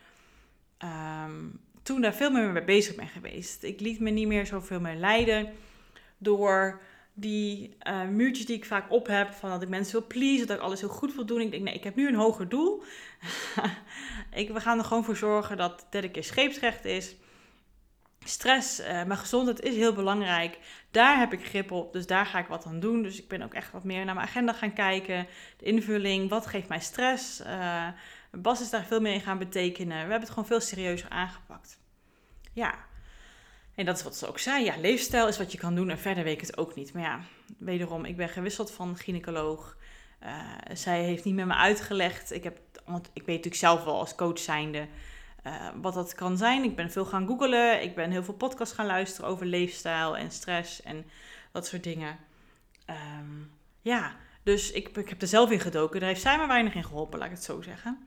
um, 1.25 1.61
toen 1.83 2.01
daar 2.01 2.15
veel 2.15 2.31
meer 2.31 2.49
mee 2.49 2.65
bezig 2.65 2.95
ben 2.95 3.09
geweest. 3.09 3.63
Ik 3.63 3.81
liet 3.81 4.01
me 4.01 4.11
niet 4.11 4.27
meer 4.27 4.47
zoveel 4.47 4.81
meer 4.81 4.97
leiden 4.97 5.53
door 6.19 6.81
die 7.15 7.77
uh, 7.89 8.09
muurtjes 8.09 8.47
die 8.47 8.57
ik 8.57 8.65
vaak 8.65 8.93
op 8.93 9.07
heb. 9.07 9.33
Van 9.33 9.51
dat 9.51 9.63
ik 9.63 9.69
mensen 9.69 9.99
wil 9.99 10.07
pleasen, 10.07 10.47
dat 10.47 10.57
ik 10.57 10.63
alles 10.63 10.81
heel 10.81 10.89
goed 10.89 11.15
wil 11.15 11.27
doen. 11.27 11.41
Ik 11.41 11.51
denk, 11.51 11.63
nee, 11.63 11.75
ik 11.75 11.85
heb 11.85 11.97
nu 11.97 12.09
een 12.09 12.15
hoger 12.15 12.49
doel. 12.49 12.83
ik, 14.33 14.51
we 14.51 14.61
gaan 14.61 14.79
er 14.79 14.85
gewoon 14.85 15.05
voor 15.05 15.17
zorgen 15.17 15.57
dat 15.57 15.87
derde 15.91 16.11
keer 16.11 16.25
scheepsrecht 16.25 16.85
is. 16.85 17.17
Stress, 18.25 18.81
uh, 18.81 18.87
mijn 18.87 19.17
gezondheid 19.17 19.61
is 19.61 19.77
heel 19.77 19.93
belangrijk. 19.93 20.59
Daar 20.91 21.19
heb 21.19 21.33
ik 21.33 21.47
grip 21.47 21.71
op, 21.71 21.93
dus 21.93 22.07
daar 22.07 22.27
ga 22.27 22.39
ik 22.39 22.47
wat 22.47 22.67
aan 22.67 22.81
doen. 22.81 23.03
Dus 23.03 23.19
ik 23.19 23.29
ben 23.29 23.43
ook 23.43 23.55
echt 23.55 23.73
wat 23.73 23.85
meer 23.85 24.05
naar 24.05 24.15
mijn 24.15 24.27
agenda 24.27 24.53
gaan 24.53 24.73
kijken. 24.73 25.27
De 25.57 25.65
invulling, 25.65 26.29
wat 26.29 26.47
geeft 26.47 26.69
mij 26.69 26.81
stress? 26.81 27.41
Uh, 27.41 27.89
Bas 28.31 28.61
is 28.61 28.71
daar 28.71 28.85
veel 28.85 29.01
meer 29.01 29.13
in 29.13 29.21
gaan 29.21 29.39
betekenen. 29.39 29.95
We 29.95 30.01
hebben 30.01 30.21
het 30.21 30.29
gewoon 30.31 30.47
veel 30.47 30.61
serieuzer 30.61 31.09
aangepakt. 31.09 31.79
Ja, 32.53 32.75
en 33.81 33.87
dat 33.87 33.97
is 33.97 34.03
wat 34.03 34.17
ze 34.17 34.29
ook 34.29 34.39
zei. 34.39 34.65
Ja, 34.65 34.77
leefstijl 34.77 35.29
is 35.29 35.39
wat 35.39 35.53
je 35.53 35.59
kan 35.59 35.75
doen 35.75 35.91
en 35.91 35.99
verder 35.99 36.25
weet 36.25 36.35
ik 36.35 36.47
het 36.47 36.59
ook 36.59 36.75
niet. 36.75 36.93
Maar 36.93 37.03
ja, 37.03 37.21
wederom, 37.59 38.05
ik 38.05 38.17
ben 38.17 38.29
gewisseld 38.29 38.71
van 38.71 38.97
gynaecoloog. 38.97 39.77
Uh, 40.23 40.31
zij 40.73 41.03
heeft 41.03 41.25
niet 41.25 41.35
met 41.35 41.47
me 41.47 41.55
uitgelegd. 41.55 42.33
Ik, 42.33 42.45
heb, 42.45 42.59
want 42.85 43.07
ik 43.13 43.23
weet 43.23 43.37
natuurlijk 43.37 43.55
zelf 43.55 43.85
wel 43.85 43.99
als 43.99 44.15
coach 44.15 44.39
zijnde 44.39 44.87
uh, 45.47 45.69
wat 45.81 45.95
dat 45.95 46.15
kan 46.15 46.37
zijn. 46.37 46.65
Ik 46.65 46.77
ben 46.77 46.91
veel 46.91 47.05
gaan 47.05 47.27
googlen. 47.27 47.83
Ik 47.83 47.95
ben 47.95 48.11
heel 48.11 48.25
veel 48.25 48.35
podcasts 48.35 48.75
gaan 48.75 48.87
luisteren 48.87 49.31
over 49.31 49.47
leefstijl 49.47 50.17
en 50.17 50.31
stress 50.31 50.83
en 50.83 51.05
dat 51.53 51.67
soort 51.67 51.83
dingen. 51.83 52.19
Um, 53.19 53.51
ja, 53.81 54.17
dus 54.43 54.71
ik, 54.71 54.97
ik 54.97 55.09
heb 55.09 55.23
er 55.23 55.29
zelf 55.29 55.51
in 55.51 55.61
gedoken. 55.61 56.01
Daar 56.01 56.09
heeft 56.09 56.23
zij 56.23 56.39
me 56.39 56.47
weinig 56.47 56.75
in 56.75 56.85
geholpen, 56.85 57.19
laat 57.19 57.29
ik 57.29 57.35
het 57.35 57.45
zo 57.45 57.63
zeggen. 57.63 58.07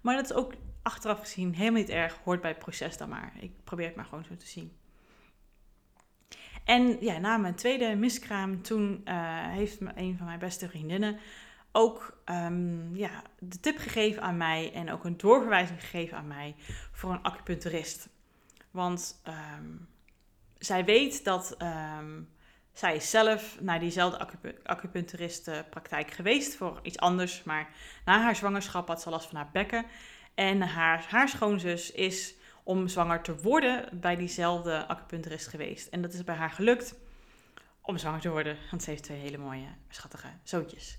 Maar 0.00 0.16
dat 0.16 0.24
is 0.24 0.32
ook 0.32 0.52
achteraf 0.82 1.20
gezien 1.20 1.54
helemaal 1.54 1.80
niet 1.80 1.90
erg. 1.90 2.18
Hoort 2.24 2.40
bij 2.40 2.50
het 2.50 2.58
proces 2.58 2.96
dan 2.96 3.08
maar. 3.08 3.32
Ik 3.40 3.52
probeer 3.64 3.86
het 3.86 3.96
maar 3.96 4.04
gewoon 4.04 4.24
zo 4.24 4.36
te 4.36 4.46
zien. 4.46 4.72
En 6.64 6.96
ja, 7.00 7.18
na 7.18 7.36
mijn 7.36 7.54
tweede 7.54 7.94
miskraam, 7.94 8.62
toen 8.62 9.00
uh, 9.04 9.14
heeft 9.48 9.80
een 9.80 10.16
van 10.16 10.26
mijn 10.26 10.38
beste 10.38 10.68
vriendinnen 10.68 11.18
ook 11.76 12.18
um, 12.24 12.96
ja, 12.96 13.22
de 13.38 13.60
tip 13.60 13.78
gegeven 13.78 14.22
aan 14.22 14.36
mij 14.36 14.72
en 14.74 14.90
ook 14.90 15.04
een 15.04 15.16
doorverwijzing 15.16 15.80
gegeven 15.80 16.16
aan 16.16 16.26
mij 16.26 16.54
voor 16.92 17.12
een 17.12 17.22
acupuncturist. 17.22 18.08
Want 18.70 19.20
um, 19.28 19.88
zij 20.58 20.84
weet 20.84 21.24
dat 21.24 21.56
um, 21.98 22.28
zij 22.72 23.00
zelf 23.00 23.60
naar 23.60 23.80
diezelfde 23.80 24.26
acupuncturistenpraktijk 24.62 26.10
geweest 26.10 26.56
voor 26.56 26.80
iets 26.82 26.98
anders. 26.98 27.42
Maar 27.42 27.68
na 28.04 28.20
haar 28.20 28.36
zwangerschap 28.36 28.88
had 28.88 29.02
ze 29.02 29.10
last 29.10 29.26
van 29.26 29.36
haar 29.36 29.50
bekken. 29.52 29.84
En 30.34 30.60
haar, 30.62 31.06
haar 31.08 31.28
schoonzus 31.28 31.92
is 31.92 32.34
om 32.64 32.88
zwanger 32.88 33.20
te 33.20 33.36
worden 33.36 34.00
bij 34.00 34.16
diezelfde 34.16 34.86
acupuncturist 34.86 35.46
geweest. 35.46 35.88
En 35.88 36.02
dat 36.02 36.12
is 36.12 36.24
bij 36.24 36.34
haar 36.34 36.50
gelukt 36.50 36.94
om 37.80 37.98
zwanger 37.98 38.20
te 38.20 38.30
worden. 38.30 38.56
Want 38.70 38.82
ze 38.82 38.90
heeft 38.90 39.02
twee 39.02 39.18
hele 39.18 39.38
mooie, 39.38 39.66
schattige 39.88 40.28
zoontjes. 40.42 40.98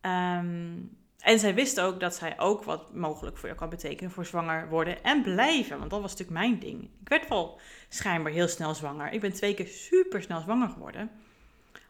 Um, 0.00 0.96
en 1.18 1.38
zij 1.38 1.54
wist 1.54 1.80
ook 1.80 2.00
dat 2.00 2.14
zij 2.14 2.38
ook 2.38 2.64
wat 2.64 2.94
mogelijk 2.94 3.36
voor 3.36 3.46
jou 3.48 3.60
kan 3.60 3.68
betekenen 3.68 4.10
voor 4.10 4.24
zwanger 4.24 4.68
worden 4.68 5.04
en 5.04 5.22
blijven. 5.22 5.78
Want 5.78 5.90
dat 5.90 6.00
was 6.00 6.10
natuurlijk 6.10 6.38
mijn 6.38 6.58
ding. 6.58 6.82
Ik 6.82 7.08
werd 7.08 7.28
wel 7.28 7.60
schijnbaar 7.88 8.32
heel 8.32 8.48
snel 8.48 8.74
zwanger. 8.74 9.12
Ik 9.12 9.20
ben 9.20 9.32
twee 9.32 9.54
keer 9.54 9.66
super 9.66 10.22
snel 10.22 10.40
zwanger 10.40 10.68
geworden. 10.68 11.10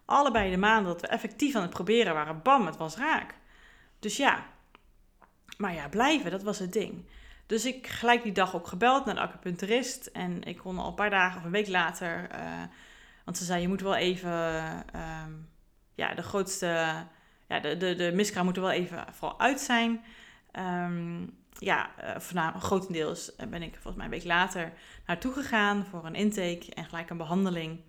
Allebei 0.05 0.50
de 0.50 0.57
maanden 0.57 0.93
dat 0.93 1.00
we 1.00 1.07
effectief 1.07 1.55
aan 1.55 1.62
het 1.62 1.71
proberen 1.71 2.15
waren, 2.15 2.43
bam, 2.43 2.67
het 2.67 2.76
was 2.76 2.97
raak. 2.97 3.35
Dus 3.99 4.17
ja. 4.17 4.47
Maar 5.57 5.75
ja, 5.75 5.88
blijven, 5.88 6.31
dat 6.31 6.43
was 6.43 6.59
het 6.59 6.73
ding. 6.73 7.05
Dus 7.47 7.65
ik 7.65 7.87
gelijk 7.87 8.23
die 8.23 8.33
dag 8.33 8.55
ook 8.55 8.67
gebeld 8.67 9.05
naar 9.05 9.15
de 9.15 9.21
acupuncturist. 9.21 10.07
En 10.07 10.43
ik 10.43 10.59
kon 10.59 10.79
al 10.79 10.88
een 10.88 10.95
paar 10.95 11.11
dagen 11.11 11.38
of 11.38 11.45
een 11.45 11.50
week 11.50 11.69
later. 11.69 12.29
Uh, 12.35 12.62
want 13.25 13.38
ze 13.38 13.45
zei: 13.45 13.61
Je 13.61 13.69
moet 13.69 13.81
wel 13.81 13.97
even. 13.97 14.31
Uh, 14.95 15.25
ja, 15.95 16.15
de 16.15 16.23
grootste 16.23 17.07
ja, 17.49 17.61
de, 17.61 17.76
de, 17.76 17.95
de 17.95 18.12
miskraam 18.15 18.45
moet 18.45 18.57
er 18.57 18.62
wel 18.62 18.71
even 18.71 19.05
vooral 19.12 19.41
uit 19.41 19.61
zijn. 19.61 20.05
Um, 20.53 21.37
ja, 21.59 21.91
uh, 22.00 22.19
voornamelijk, 22.19 22.65
grotendeels 22.65 23.33
ben 23.37 23.62
ik 23.62 23.73
volgens 23.73 23.95
mij 23.95 24.05
een 24.05 24.11
week 24.11 24.25
later 24.25 24.73
naartoe 25.07 25.33
gegaan 25.33 25.87
voor 25.91 26.07
een 26.07 26.15
intake 26.15 26.75
en 26.75 26.85
gelijk 26.85 27.11
een 27.11 27.17
behandeling. 27.17 27.81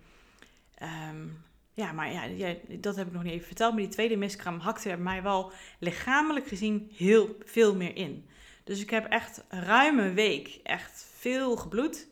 Um, 0.82 1.44
ja, 1.72 1.92
maar 1.92 2.12
ja, 2.12 2.24
ja, 2.24 2.54
dat 2.68 2.96
heb 2.96 3.06
ik 3.06 3.12
nog 3.12 3.22
niet 3.22 3.32
even 3.32 3.46
verteld. 3.46 3.72
Maar 3.72 3.82
die 3.82 3.90
tweede 3.90 4.16
miskraam 4.16 4.58
hakte 4.58 4.90
er 4.90 4.98
mij 4.98 5.22
wel 5.22 5.52
lichamelijk 5.78 6.46
gezien 6.46 6.90
heel 6.96 7.36
veel 7.44 7.74
meer 7.74 7.96
in. 7.96 8.28
Dus 8.68 8.80
ik 8.80 8.90
heb 8.90 9.06
echt 9.06 9.44
ruim 9.48 9.98
een 9.98 10.14
week 10.14 10.60
echt 10.62 11.06
veel 11.16 11.56
gebloed. 11.56 12.06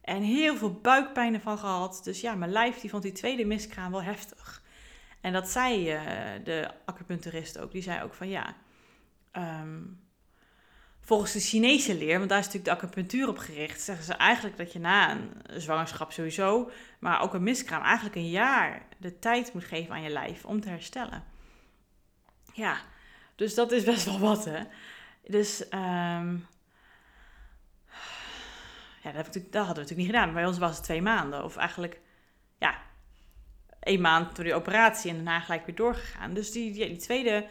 En 0.00 0.22
heel 0.22 0.56
veel 0.56 0.72
buikpijn 0.72 1.34
ervan 1.34 1.58
gehad. 1.58 2.00
Dus 2.04 2.20
ja, 2.20 2.34
mijn 2.34 2.50
lijf 2.50 2.80
die 2.80 2.90
vond 2.90 3.02
die 3.02 3.12
tweede 3.12 3.44
miskraam 3.44 3.90
wel 3.90 4.02
heftig. 4.02 4.62
En 5.20 5.32
dat 5.32 5.48
zei 5.48 5.94
uh, 5.94 6.00
de 6.44 6.70
acupuncturist 6.84 7.58
ook. 7.58 7.72
Die 7.72 7.82
zei 7.82 8.02
ook 8.02 8.14
van 8.14 8.28
ja, 8.28 8.56
ehm, 9.30 9.82
volgens 11.00 11.32
de 11.32 11.40
Chinese 11.40 11.94
leer, 11.94 12.18
want 12.18 12.30
daar 12.30 12.38
is 12.38 12.44
natuurlijk 12.46 12.74
de 12.74 12.86
acupunctuur 12.86 13.28
op 13.28 13.38
gericht, 13.38 13.80
zeggen 13.80 14.04
ze 14.04 14.12
eigenlijk 14.12 14.56
dat 14.56 14.72
je 14.72 14.78
na 14.78 15.10
een 15.10 15.60
zwangerschap 15.60 16.12
sowieso, 16.12 16.70
maar 16.98 17.20
ook 17.20 17.34
een 17.34 17.42
miskraam, 17.42 17.82
eigenlijk 17.82 18.16
een 18.16 18.30
jaar 18.30 18.86
de 18.98 19.18
tijd 19.18 19.52
moet 19.52 19.64
geven 19.64 19.94
aan 19.94 20.02
je 20.02 20.10
lijf 20.10 20.44
om 20.44 20.60
te 20.60 20.68
herstellen. 20.68 21.24
Ja, 22.52 22.76
dus 23.34 23.54
dat 23.54 23.72
is 23.72 23.84
best 23.84 24.04
wel 24.04 24.18
wat, 24.18 24.44
hè. 24.44 24.62
Dus, 25.28 25.64
um, 25.70 26.46
ja, 29.02 29.12
dat, 29.12 29.26
hadden 29.26 29.50
we 29.52 29.60
natuurlijk 29.60 29.96
niet 29.96 30.06
gedaan. 30.06 30.32
Bij 30.32 30.46
ons 30.46 30.58
was 30.58 30.74
het 30.74 30.84
twee 30.84 31.02
maanden. 31.02 31.44
Of 31.44 31.56
eigenlijk, 31.56 32.00
ja, 32.58 32.78
één 33.80 34.00
maand 34.00 34.36
door 34.36 34.44
die 34.44 34.54
operatie 34.54 35.10
en 35.10 35.16
daarna 35.16 35.40
gelijk 35.40 35.66
weer 35.66 35.74
doorgegaan. 35.74 36.34
Dus 36.34 36.52
die, 36.52 36.72
die, 36.72 36.86
die 36.86 36.96
tweede 36.96 37.46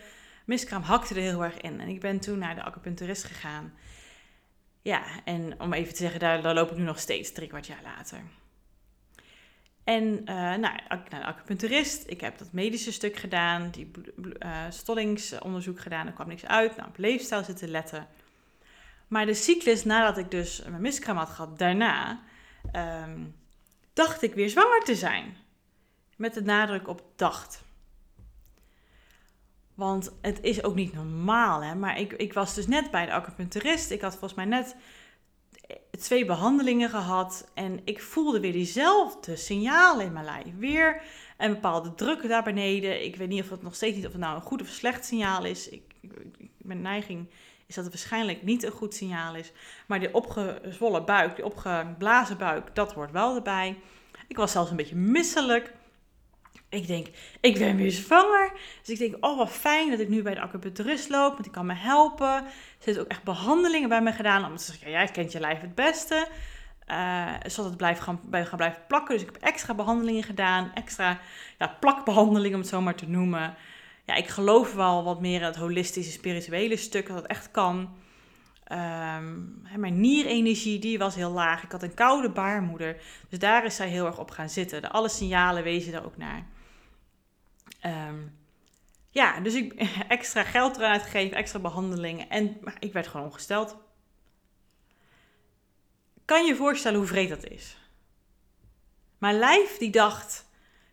miskraam 0.46 0.82
hakte 0.82 1.16
er 1.16 1.22
heel 1.22 1.44
erg 1.44 1.58
in. 1.58 1.80
En 1.80 1.88
ik 1.88 2.00
ben 2.00 2.20
toen 2.20 2.40
naar 2.40 2.56
de 2.56 2.64
acupuncturist 2.64 3.24
gegaan. 3.24 3.74
Ja, 4.82 5.04
en 5.24 5.60
om 5.60 5.74
even 5.74 5.94
te 5.94 6.02
zeggen, 6.02 6.20
daar, 6.20 6.42
daar 6.42 6.54
loop 6.54 6.72
ik 6.72 6.78
nu 6.78 6.84
nog 6.84 7.00
steeds, 7.00 7.32
drie 7.32 7.48
kwart 7.48 7.68
jaar 7.68 7.84
later. 7.84 8.22
En 9.88 10.04
uh, 10.04 10.26
nou, 10.26 10.60
naar 10.60 11.04
de 11.10 11.24
acupuncturist, 11.24 12.04
ik 12.08 12.22
heb 12.22 12.38
dat 12.38 12.52
medische 12.52 12.92
stuk 12.92 13.16
gedaan, 13.16 13.70
die 13.72 13.92
uh, 14.40 14.62
stollingsonderzoek 14.70 15.80
gedaan, 15.80 16.08
er 16.08 16.14
kwam 16.14 16.28
niks 16.28 16.46
uit. 16.46 16.76
Nou, 16.76 16.90
op 16.90 16.98
leefstijl 16.98 17.44
zitten 17.44 17.70
letten. 17.70 18.08
Maar 19.08 19.26
de 19.26 19.34
cyclus 19.34 19.84
nadat 19.84 20.18
ik 20.18 20.32
dus 20.32 20.64
mijn 20.70 20.82
miskraam 20.82 21.18
had 21.18 21.30
gehad, 21.30 21.60
daarna, 21.60 22.20
um, 23.04 23.36
dacht 23.94 24.22
ik 24.22 24.34
weer 24.34 24.50
zwanger 24.50 24.84
te 24.84 24.96
zijn. 24.96 25.38
Met 26.16 26.34
de 26.34 26.42
nadruk 26.42 26.88
op 26.88 27.02
dacht. 27.16 27.64
Want 29.74 30.12
het 30.22 30.42
is 30.42 30.64
ook 30.64 30.76
niet 30.76 30.94
normaal, 30.94 31.64
hè. 31.64 31.76
Maar 31.76 32.00
ik, 32.00 32.14
ik 32.14 32.34
was 32.34 32.54
dus 32.54 32.68
net 32.68 32.92
bij 32.92 33.06
de 33.06 33.12
acupuncturist. 33.12 33.92
Ik 33.92 34.02
had 34.02 34.12
volgens 34.12 34.34
mij 34.34 34.46
net 34.46 34.76
twee 35.92 36.26
behandelingen 36.26 36.90
gehad. 36.90 37.52
En 37.54 37.80
ik 37.84 38.02
voelde 38.02 38.40
weer 38.40 38.52
diezelfde 38.52 39.36
signalen 39.36 40.06
in 40.06 40.14
mijn 40.14 40.26
lijf. 40.26 40.46
Weer 40.58 41.02
een 41.38 41.54
bepaalde 41.54 41.96
druk 41.96 42.28
daar 42.28 42.44
beneden. 42.44 43.04
Ik 43.04 43.16
weet 43.16 43.28
niet 43.28 43.44
of 43.44 43.50
het 43.50 43.62
nog 43.62 43.76
steeds 43.76 43.96
niet 43.96 44.06
of 44.06 44.12
het 44.12 44.22
nou 44.22 44.36
een 44.36 44.42
goed 44.42 44.62
of 44.62 44.68
slecht 44.68 45.06
signaal 45.06 45.46
is. 45.46 45.70
Ik, 45.70 45.82
mijn 46.58 46.82
neiging 46.82 47.28
is 47.66 47.76
dat 47.76 47.84
het 47.84 47.94
waarschijnlijk 47.94 48.44
niet 48.44 48.64
een 48.64 48.72
goed 48.72 48.94
signaal 48.94 49.36
is. 49.36 49.52
Maar 49.88 50.00
die 50.00 50.14
opgezwollen 50.14 51.06
buik, 51.06 51.36
die 51.36 51.46
opgeblazen 51.46 52.38
buik, 52.38 52.76
dat 52.76 52.94
hoort 52.94 53.12
wel 53.12 53.36
erbij. 53.36 53.78
Ik 54.28 54.38
was 54.38 54.52
zelfs 54.52 54.70
een 54.70 54.76
beetje 54.76 54.96
misselijk. 54.96 55.74
Ik 56.78 56.88
denk, 56.88 57.08
ik 57.42 57.58
ben 57.58 57.76
weer 57.76 57.92
zwanger. 57.92 58.52
Dus 58.80 58.90
ik 58.90 58.98
denk, 58.98 59.26
oh 59.26 59.38
wat 59.38 59.50
fijn 59.50 59.90
dat 59.90 60.00
ik 60.00 60.10
nu 60.10 60.22
bij 60.22 60.34
de 60.34 60.42
acupuncturist 60.42 61.10
loop, 61.10 61.32
want 61.32 61.44
die 61.44 61.52
kan 61.52 61.66
me 61.66 61.74
helpen. 61.74 62.36
Er 62.36 62.44
zitten 62.80 63.04
ook 63.04 63.10
echt 63.10 63.24
behandelingen 63.24 63.90
bij 63.90 64.02
me 64.02 64.12
gedaan. 64.12 64.46
Omdat 64.46 64.62
ze 64.62 64.72
zeggen, 64.72 64.92
ja, 64.92 64.98
jij 64.98 65.12
kent 65.12 65.32
je 65.32 65.40
lijf 65.40 65.62
het 65.62 65.76
beste. 65.76 66.28
Uh, 66.88 67.34
zodat 67.46 67.66
het 67.66 67.78
blijft 67.78 68.02
gaan, 68.02 68.20
bij 68.24 68.46
gaan 68.46 68.58
blijven 68.58 68.82
plakken. 68.88 69.14
Dus 69.14 69.28
ik 69.28 69.34
heb 69.34 69.44
extra 69.44 69.74
behandelingen 69.74 70.24
gedaan. 70.24 70.72
Extra 70.74 71.20
ja, 71.58 71.78
plakbehandelingen, 71.80 72.54
om 72.54 72.62
het 72.62 72.70
zo 72.70 72.82
maar 72.82 72.96
te 72.96 73.10
noemen. 73.10 73.56
Ja, 74.06 74.16
ik 74.16 74.28
geloof 74.28 74.74
wel 74.74 75.04
wat 75.04 75.22
meer 75.22 75.40
in 75.40 75.46
het 75.46 75.56
holistische, 75.56 76.12
spirituele 76.12 76.78
stuk, 76.78 77.08
dat 77.08 77.16
het 77.16 77.28
echt 77.28 77.52
kan. 77.52 77.90
Um, 78.72 79.62
mijn 79.76 80.02
nierenergie 80.02 80.80
die 80.80 80.98
was 80.98 81.16
heel 81.16 81.32
laag. 81.32 81.64
Ik 81.64 81.72
had 81.72 81.84
een 81.84 81.94
koude 81.94 82.30
baarmoeder. 82.30 82.96
Dus 83.30 83.40
daar 83.40 83.66
is 83.66 83.76
zij 83.76 83.88
heel 83.88 84.06
erg 84.06 84.20
op 84.20 84.32
gaan 84.32 84.50
zitten. 84.50 84.82
De, 84.82 84.90
alle 84.90 85.10
signalen 85.10 85.64
wezen 85.64 85.94
er 85.94 86.06
ook 86.06 86.18
naar. 86.18 86.46
Um, 87.88 88.38
ja, 89.10 89.40
dus 89.40 89.54
ik 89.54 89.74
extra 90.08 90.44
geld 90.44 90.78
eruit 90.78 91.02
gegeven, 91.02 91.38
extra 91.38 91.60
behandelingen. 91.60 92.30
En 92.30 92.58
ik 92.80 92.94
werd 92.94 93.08
gewoon 93.08 93.26
ongesteld. 93.26 93.76
Kan 96.26 96.46
je 96.46 96.56
voorstellen 96.56 96.98
hoe 96.98 97.08
vreed 97.08 97.30
dat 97.30 97.46
is? 97.46 97.78
Mijn 99.18 99.40
lijf 99.40 99.78
die 99.78 99.90
dacht, 99.90 100.46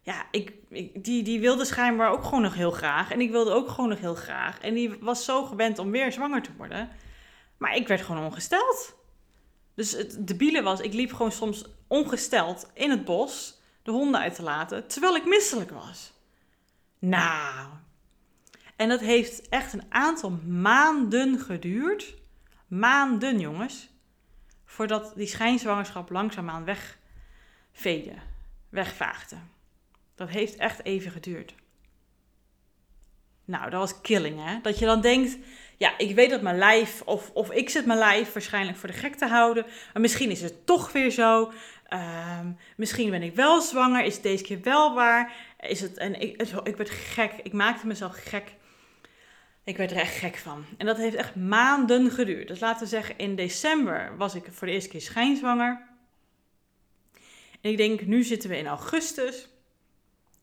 ja, 0.03 0.27
ik, 0.31 0.53
ik, 0.69 1.05
die, 1.05 1.23
die 1.23 1.41
wilde 1.41 1.65
schijnbaar 1.65 2.11
ook 2.11 2.25
gewoon 2.25 2.43
nog 2.43 2.55
heel 2.55 2.71
graag. 2.71 3.11
En 3.11 3.21
ik 3.21 3.31
wilde 3.31 3.53
ook 3.53 3.69
gewoon 3.69 3.89
nog 3.89 3.99
heel 4.01 4.15
graag. 4.15 4.61
En 4.61 4.75
die 4.75 4.97
was 5.01 5.25
zo 5.25 5.45
gewend 5.45 5.79
om 5.79 5.91
weer 5.91 6.13
zwanger 6.13 6.43
te 6.43 6.57
worden. 6.57 6.91
Maar 7.57 7.77
ik 7.77 7.89
werd 7.89 8.03
gewoon 8.03 8.25
ongesteld. 8.25 8.95
Dus 9.75 9.93
het 9.93 10.27
debiele 10.27 10.63
was, 10.63 10.81
ik 10.81 10.93
liep 10.93 11.13
gewoon 11.13 11.33
soms 11.33 11.65
ongesteld 11.87 12.71
in 12.75 12.91
het 12.91 13.05
bos 13.05 13.61
de 13.83 13.91
honden 13.91 14.21
uit 14.21 14.35
te 14.35 14.43
laten, 14.43 14.87
terwijl 14.87 15.17
ik 15.17 15.25
misselijk 15.27 15.71
was. 15.71 16.14
Nou. 17.05 17.69
En 18.77 18.89
dat 18.89 19.01
heeft 19.01 19.49
echt 19.49 19.73
een 19.73 19.87
aantal 19.89 20.31
maanden 20.47 21.39
geduurd. 21.39 22.17
Maanden, 22.67 23.39
jongens. 23.39 23.89
Voordat 24.65 25.13
die 25.17 25.27
schijnzwangerschap 25.27 26.11
langzaamaan 26.11 26.65
wegveegde, 26.65 28.15
wegvaagde. 28.69 29.37
Dat 30.15 30.29
heeft 30.29 30.57
echt 30.57 30.85
even 30.85 31.11
geduurd. 31.11 31.55
Nou, 33.45 33.71
dat 33.71 33.81
was 33.81 34.01
killing, 34.01 34.45
hè? 34.45 34.61
Dat 34.63 34.79
je 34.79 34.85
dan 34.85 35.01
denkt, 35.01 35.39
ja, 35.77 35.99
ik 35.99 36.15
weet 36.15 36.31
dat 36.31 36.43
mijn 36.43 36.59
lijf, 36.59 37.03
of, 37.05 37.31
of 37.31 37.51
ik 37.51 37.71
zit 37.71 37.87
mijn 37.87 37.99
lijf 37.99 38.33
waarschijnlijk 38.33 38.79
voor 38.79 38.89
de 38.89 38.95
gek 38.95 39.15
te 39.15 39.27
houden. 39.27 39.67
Maar 39.93 40.03
misschien 40.03 40.31
is 40.31 40.43
het 40.43 40.67
toch 40.67 40.93
weer 40.93 41.11
zo. 41.11 41.53
Ehm, 41.89 42.53
misschien 42.77 43.11
ben 43.11 43.23
ik 43.23 43.35
wel 43.35 43.61
zwanger. 43.61 44.05
Is 44.05 44.15
het 44.15 44.23
deze 44.23 44.45
keer 44.45 44.61
wel 44.63 44.95
waar? 44.95 45.33
Is 45.61 45.81
het, 45.81 45.97
en 45.97 46.21
ik, 46.21 46.43
ik 46.63 46.77
werd 46.77 46.91
gek. 46.91 47.33
Ik 47.43 47.53
maakte 47.53 47.87
mezelf 47.87 48.17
gek. 48.17 48.55
Ik 49.65 49.77
werd 49.77 49.91
er 49.91 49.97
echt 49.97 50.17
gek 50.17 50.37
van. 50.37 50.65
En 50.79 50.87
dat 50.87 50.97
heeft 50.97 51.17
echt 51.17 51.35
maanden 51.35 52.11
geduurd. 52.11 52.49
Dus 52.49 52.61
laten 52.61 52.83
we 52.83 52.89
zeggen, 52.89 53.19
in 53.19 53.37
december 53.37 54.17
was 54.17 54.35
ik 54.35 54.45
voor 54.51 54.67
de 54.67 54.73
eerste 54.73 54.91
keer 54.91 55.01
schijnzwanger. 55.01 55.83
En 57.61 57.71
ik 57.71 57.77
denk, 57.77 58.07
nu 58.07 58.23
zitten 58.23 58.51
we 58.51 58.57
in 58.57 58.67
augustus. 58.67 59.49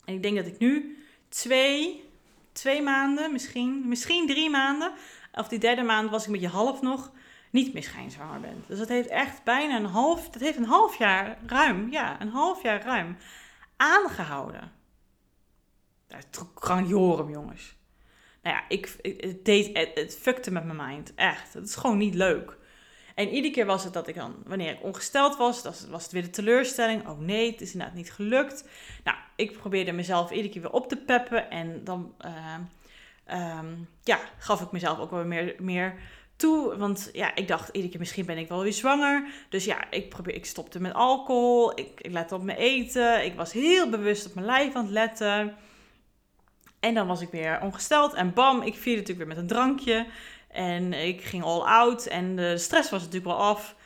En 0.04 0.14
ik 0.14 0.22
denk 0.22 0.36
dat 0.36 0.46
ik 0.46 0.58
nu 0.58 1.04
twee, 1.28 2.04
twee 2.52 2.82
maanden, 2.82 3.32
misschien, 3.32 3.88
misschien 3.88 4.26
drie 4.26 4.50
maanden, 4.50 4.92
of 5.32 5.48
die 5.48 5.58
derde 5.58 5.82
maand 5.82 6.10
was 6.10 6.20
ik 6.20 6.26
een 6.26 6.32
beetje 6.32 6.48
half 6.48 6.82
nog, 6.82 7.12
niet 7.50 7.72
meer 7.72 7.82
schijnzwanger 7.82 8.40
ben. 8.40 8.64
Dus 8.66 8.78
dat 8.78 8.88
heeft 8.88 9.08
echt 9.08 9.44
bijna 9.44 9.76
een 9.76 9.84
half, 9.84 10.28
dat 10.28 10.42
heeft 10.42 10.56
een 10.58 10.64
half 10.64 10.96
jaar 10.96 11.38
ruim, 11.46 11.90
ja, 11.90 12.20
een 12.20 12.28
half 12.28 12.62
jaar 12.62 12.82
ruim 12.82 13.16
aangehouden. 13.76 14.72
Dat 16.06 16.26
is 16.30 16.40
grandiorum, 16.54 17.30
jongens. 17.30 17.76
Nou 18.42 18.56
ja, 18.56 18.64
ik, 18.68 18.96
het, 19.02 19.44
deed, 19.44 19.78
het, 19.78 19.90
het 19.94 20.18
fuckte 20.20 20.50
met 20.52 20.64
mijn 20.64 20.88
mind, 20.88 21.14
echt. 21.14 21.54
Het 21.54 21.68
is 21.68 21.74
gewoon 21.74 21.98
niet 21.98 22.14
leuk. 22.14 22.58
En 23.14 23.28
iedere 23.28 23.54
keer 23.54 23.66
was 23.66 23.84
het 23.84 23.92
dat 23.92 24.08
ik 24.08 24.14
dan, 24.14 24.34
wanneer 24.46 24.70
ik 24.70 24.82
ongesteld 24.82 25.36
was, 25.36 25.62
was, 25.62 25.86
was 25.88 26.02
het 26.02 26.12
weer 26.12 26.22
de 26.22 26.30
teleurstelling. 26.30 27.08
Oh 27.08 27.18
nee, 27.18 27.50
het 27.50 27.60
is 27.60 27.72
inderdaad 27.72 27.96
niet 27.96 28.12
gelukt. 28.12 28.68
Nou, 29.04 29.16
ik 29.36 29.58
probeerde 29.58 29.92
mezelf 29.92 30.30
iedere 30.30 30.48
keer 30.48 30.62
weer 30.62 30.72
op 30.72 30.88
te 30.88 30.96
peppen. 30.96 31.50
En 31.50 31.84
dan 31.84 32.14
uh, 32.24 33.58
um, 33.58 33.88
ja, 34.02 34.18
gaf 34.38 34.60
ik 34.60 34.72
mezelf 34.72 34.98
ook 34.98 35.10
wel 35.10 35.24
meer, 35.24 35.54
meer 35.58 35.94
toe. 36.36 36.76
Want 36.76 37.10
ja, 37.12 37.34
ik 37.34 37.48
dacht 37.48 37.68
iedere 37.68 37.88
keer 37.88 38.00
misschien 38.00 38.26
ben 38.26 38.38
ik 38.38 38.48
wel 38.48 38.62
weer 38.62 38.72
zwanger. 38.72 39.26
Dus 39.48 39.64
ja, 39.64 39.90
ik, 39.90 40.08
probeer, 40.08 40.34
ik 40.34 40.46
stopte 40.46 40.80
met 40.80 40.94
alcohol. 40.94 41.78
Ik, 41.78 42.00
ik 42.00 42.12
lette 42.12 42.34
op 42.34 42.42
mijn 42.42 42.58
eten. 42.58 43.24
Ik 43.24 43.34
was 43.34 43.52
heel 43.52 43.88
bewust 43.90 44.26
op 44.26 44.34
mijn 44.34 44.46
lijf 44.46 44.74
aan 44.74 44.84
het 44.84 44.92
letten. 44.92 45.56
En 46.80 46.94
dan 46.94 47.06
was 47.06 47.20
ik 47.20 47.30
weer 47.30 47.60
ongesteld. 47.60 48.14
En 48.14 48.32
bam, 48.32 48.62
ik 48.62 48.74
vierde 48.74 49.00
natuurlijk 49.00 49.18
weer 49.18 49.36
met 49.36 49.36
een 49.36 49.56
drankje. 49.56 50.06
En 50.52 50.92
ik 50.92 51.22
ging 51.22 51.42
all 51.42 51.60
out. 51.60 52.06
En 52.06 52.36
de 52.36 52.58
stress 52.58 52.90
was 52.90 53.00
natuurlijk 53.00 53.26
wel 53.26 53.42
af. 53.42 53.76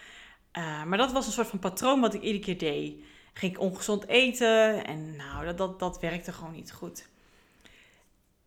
Uh, 0.58 0.84
maar 0.84 0.98
dat 0.98 1.12
was 1.12 1.26
een 1.26 1.32
soort 1.32 1.46
van 1.46 1.58
patroon 1.58 2.00
wat 2.00 2.14
ik 2.14 2.22
iedere 2.22 2.44
keer 2.44 2.58
deed. 2.58 3.04
Ging 3.32 3.52
ik 3.52 3.60
ongezond 3.60 4.06
eten. 4.06 4.84
En 4.84 5.16
nou, 5.16 5.44
dat, 5.44 5.58
dat, 5.58 5.78
dat 5.78 6.00
werkte 6.00 6.32
gewoon 6.32 6.52
niet 6.52 6.72
goed. 6.72 7.08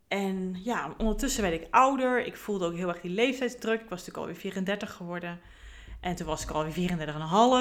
En 0.07 0.59
ja, 0.63 0.93
ondertussen 0.97 1.41
werd 1.41 1.61
ik 1.61 1.67
ouder. 1.69 2.25
Ik 2.25 2.35
voelde 2.35 2.65
ook 2.65 2.75
heel 2.75 2.87
erg 2.87 3.01
die 3.01 3.11
leeftijdsdruk. 3.11 3.81
Ik 3.81 3.89
was 3.89 3.99
natuurlijk 3.99 4.17
alweer 4.17 4.35
34 4.35 4.93
geworden. 4.93 5.39
En 5.99 6.15
toen 6.15 6.27
was 6.27 6.43
ik 6.43 6.49
alweer 6.49 6.89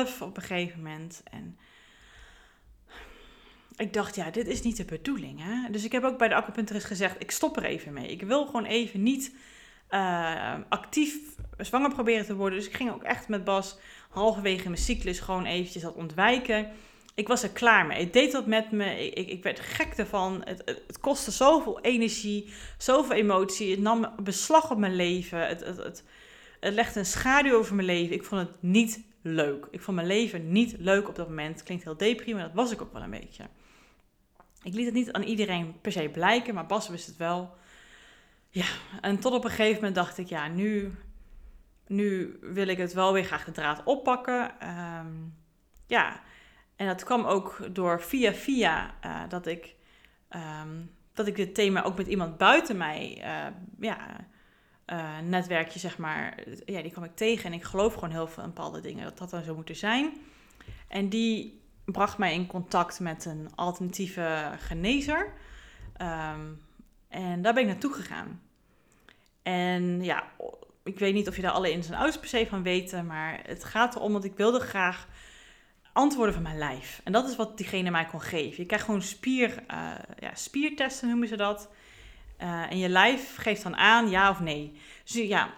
34,5 0.08 0.18
op 0.20 0.36
een 0.36 0.42
gegeven 0.42 0.82
moment. 0.82 1.22
En 1.24 1.58
ik 3.76 3.92
dacht, 3.92 4.14
ja, 4.14 4.30
dit 4.30 4.46
is 4.46 4.62
niet 4.62 4.76
de 4.76 4.84
bedoeling. 4.84 5.40
Hè? 5.42 5.70
Dus 5.70 5.84
ik 5.84 5.92
heb 5.92 6.04
ook 6.04 6.18
bij 6.18 6.28
de 6.28 6.34
acupuncturist 6.34 6.86
gezegd, 6.86 7.16
ik 7.18 7.30
stop 7.30 7.56
er 7.56 7.64
even 7.64 7.92
mee. 7.92 8.06
Ik 8.06 8.22
wil 8.22 8.46
gewoon 8.46 8.64
even 8.64 9.02
niet 9.02 9.34
uh, 9.90 10.54
actief 10.68 11.18
zwanger 11.58 11.92
proberen 11.92 12.26
te 12.26 12.34
worden. 12.34 12.58
Dus 12.58 12.68
ik 12.68 12.76
ging 12.76 12.90
ook 12.90 13.02
echt 13.02 13.28
met 13.28 13.44
Bas 13.44 13.78
halverwege 14.08 14.68
mijn 14.68 14.82
cyclus 14.82 15.20
gewoon 15.20 15.44
eventjes 15.44 15.82
dat 15.82 15.94
ontwijken. 15.94 16.70
Ik 17.14 17.28
was 17.28 17.42
er 17.42 17.50
klaar 17.50 17.86
mee. 17.86 18.00
Het 18.00 18.12
deed 18.12 18.32
wat 18.32 18.46
met 18.46 18.70
me. 18.70 19.06
Ik, 19.06 19.14
ik, 19.14 19.28
ik 19.28 19.42
werd 19.42 19.60
gek 19.60 19.92
ervan. 19.96 20.42
Het, 20.44 20.62
het, 20.64 20.82
het, 20.86 21.00
kostte 21.00 21.30
zoveel 21.30 21.80
energie, 21.80 22.52
zoveel 22.78 23.16
emotie. 23.16 23.70
Het 23.70 23.80
nam 23.80 24.12
beslag 24.22 24.70
op 24.70 24.78
mijn 24.78 24.96
leven. 24.96 25.46
Het, 25.46 25.64
het, 25.64 25.76
het, 25.76 26.04
het 26.60 26.74
legde 26.74 26.98
een 26.98 27.06
schaduw 27.06 27.56
over 27.56 27.74
mijn 27.74 27.86
leven. 27.86 28.14
Ik 28.14 28.24
vond 28.24 28.48
het 28.48 28.62
niet 28.62 29.00
leuk. 29.22 29.66
Ik 29.70 29.80
vond 29.80 29.96
mijn 29.96 30.08
leven 30.08 30.52
niet 30.52 30.74
leuk 30.78 31.08
op 31.08 31.16
dat 31.16 31.28
moment. 31.28 31.62
Klinkt 31.62 31.84
heel 31.84 31.96
deprime, 31.96 32.38
maar 32.38 32.46
dat 32.46 32.56
was 32.56 32.70
ik 32.70 32.82
ook 32.82 32.92
wel 32.92 33.02
een 33.02 33.10
beetje. 33.10 33.44
Ik 34.62 34.74
liet 34.74 34.84
het 34.84 34.94
niet 34.94 35.12
aan 35.12 35.22
iedereen 35.22 35.80
per 35.80 35.92
se 35.92 36.08
blijken, 36.08 36.54
maar 36.54 36.66
Bas 36.66 36.88
wist 36.88 37.06
het 37.06 37.16
wel. 37.16 37.56
Ja, 38.50 38.66
en 39.00 39.18
tot 39.18 39.32
op 39.32 39.44
een 39.44 39.50
gegeven 39.50 39.74
moment 39.74 39.94
dacht 39.94 40.18
ik, 40.18 40.28
ja, 40.28 40.48
nu, 40.48 40.94
nu 41.86 42.38
wil 42.40 42.68
ik 42.68 42.78
het 42.78 42.92
wel 42.92 43.12
weer 43.12 43.24
graag 43.24 43.44
de 43.44 43.52
draad 43.52 43.82
oppakken. 43.84 44.60
Ehm, 44.60 45.12
ja, 45.86 46.20
en 46.76 46.86
dat 46.86 47.04
kwam 47.04 47.24
ook 47.24 47.68
door 47.72 48.02
via 48.02 48.32
via 48.32 48.94
uh, 49.04 49.20
dat 49.28 49.46
ik 49.46 49.74
um, 50.30 50.90
dat 51.12 51.26
ik 51.26 51.36
dit 51.36 51.54
thema 51.54 51.82
ook 51.82 51.96
met 51.96 52.06
iemand 52.06 52.38
buiten 52.38 52.76
mij, 52.76 53.16
uh, 53.18 53.46
ja, 53.80 54.16
uh, 54.86 55.18
netwerkje 55.18 55.78
zeg 55.78 55.98
maar, 55.98 56.42
ja, 56.64 56.82
die 56.82 56.90
kwam 56.90 57.04
ik 57.04 57.16
tegen 57.16 57.44
en 57.44 57.52
ik 57.52 57.64
geloof 57.64 57.94
gewoon 57.94 58.10
heel 58.10 58.28
veel 58.28 58.42
in 58.42 58.48
bepaalde 58.48 58.80
dingen 58.80 59.04
dat 59.04 59.18
dat 59.18 59.30
dan 59.30 59.42
zo 59.42 59.54
moeten 59.54 59.76
zijn. 59.76 60.12
En 60.88 61.08
die 61.08 61.60
bracht 61.84 62.18
mij 62.18 62.34
in 62.34 62.46
contact 62.46 63.00
met 63.00 63.24
een 63.24 63.48
alternatieve 63.54 64.52
genezer. 64.58 65.32
Um, 66.32 66.60
en 67.08 67.42
daar 67.42 67.54
ben 67.54 67.62
ik 67.62 67.68
naartoe 67.68 67.92
gegaan. 67.92 68.42
En 69.42 70.04
ja, 70.04 70.24
ik 70.84 70.98
weet 70.98 71.14
niet 71.14 71.28
of 71.28 71.36
je 71.36 71.42
daar 71.42 71.50
alle 71.50 71.70
ins 71.70 71.88
en 71.88 71.94
outs 71.94 72.18
per 72.18 72.28
se 72.28 72.46
van 72.48 72.62
weten, 72.62 73.06
maar 73.06 73.40
het 73.46 73.64
gaat 73.64 73.96
erom 73.96 74.12
dat 74.12 74.24
ik 74.24 74.36
wilde 74.36 74.60
graag 74.60 75.08
antwoorden 75.92 76.34
van 76.34 76.42
mijn 76.42 76.58
lijf. 76.58 77.00
En 77.04 77.12
dat 77.12 77.28
is 77.28 77.36
wat 77.36 77.56
diegene 77.56 77.90
mij 77.90 78.04
kon 78.04 78.20
geven. 78.20 78.56
Je 78.56 78.66
krijgt 78.66 78.84
gewoon 78.84 79.02
spier, 79.02 79.64
uh, 79.70 79.90
ja, 80.18 80.34
spiertesten, 80.34 81.08
noemen 81.08 81.28
ze 81.28 81.36
dat. 81.36 81.70
Uh, 82.40 82.70
en 82.70 82.78
je 82.78 82.88
lijf 82.88 83.36
geeft 83.36 83.62
dan 83.62 83.76
aan 83.76 84.10
ja 84.10 84.30
of 84.30 84.40
nee. 84.40 84.80
Dus 85.04 85.14
ja, 85.14 85.54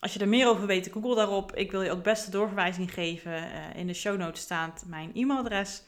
als 0.00 0.12
je 0.12 0.20
er 0.20 0.28
meer 0.28 0.48
over 0.48 0.66
weet, 0.66 0.90
google 0.92 1.14
daarop. 1.14 1.54
Ik 1.54 1.70
wil 1.70 1.82
je 1.82 1.90
ook 1.90 2.02
best 2.02 2.32
doorverwijzing 2.32 2.92
geven. 2.92 3.50
In 3.74 3.86
de 3.86 3.94
show 3.94 4.18
notes 4.18 4.42
staat 4.42 4.84
mijn 4.86 5.10
e-mailadres, 5.14 5.82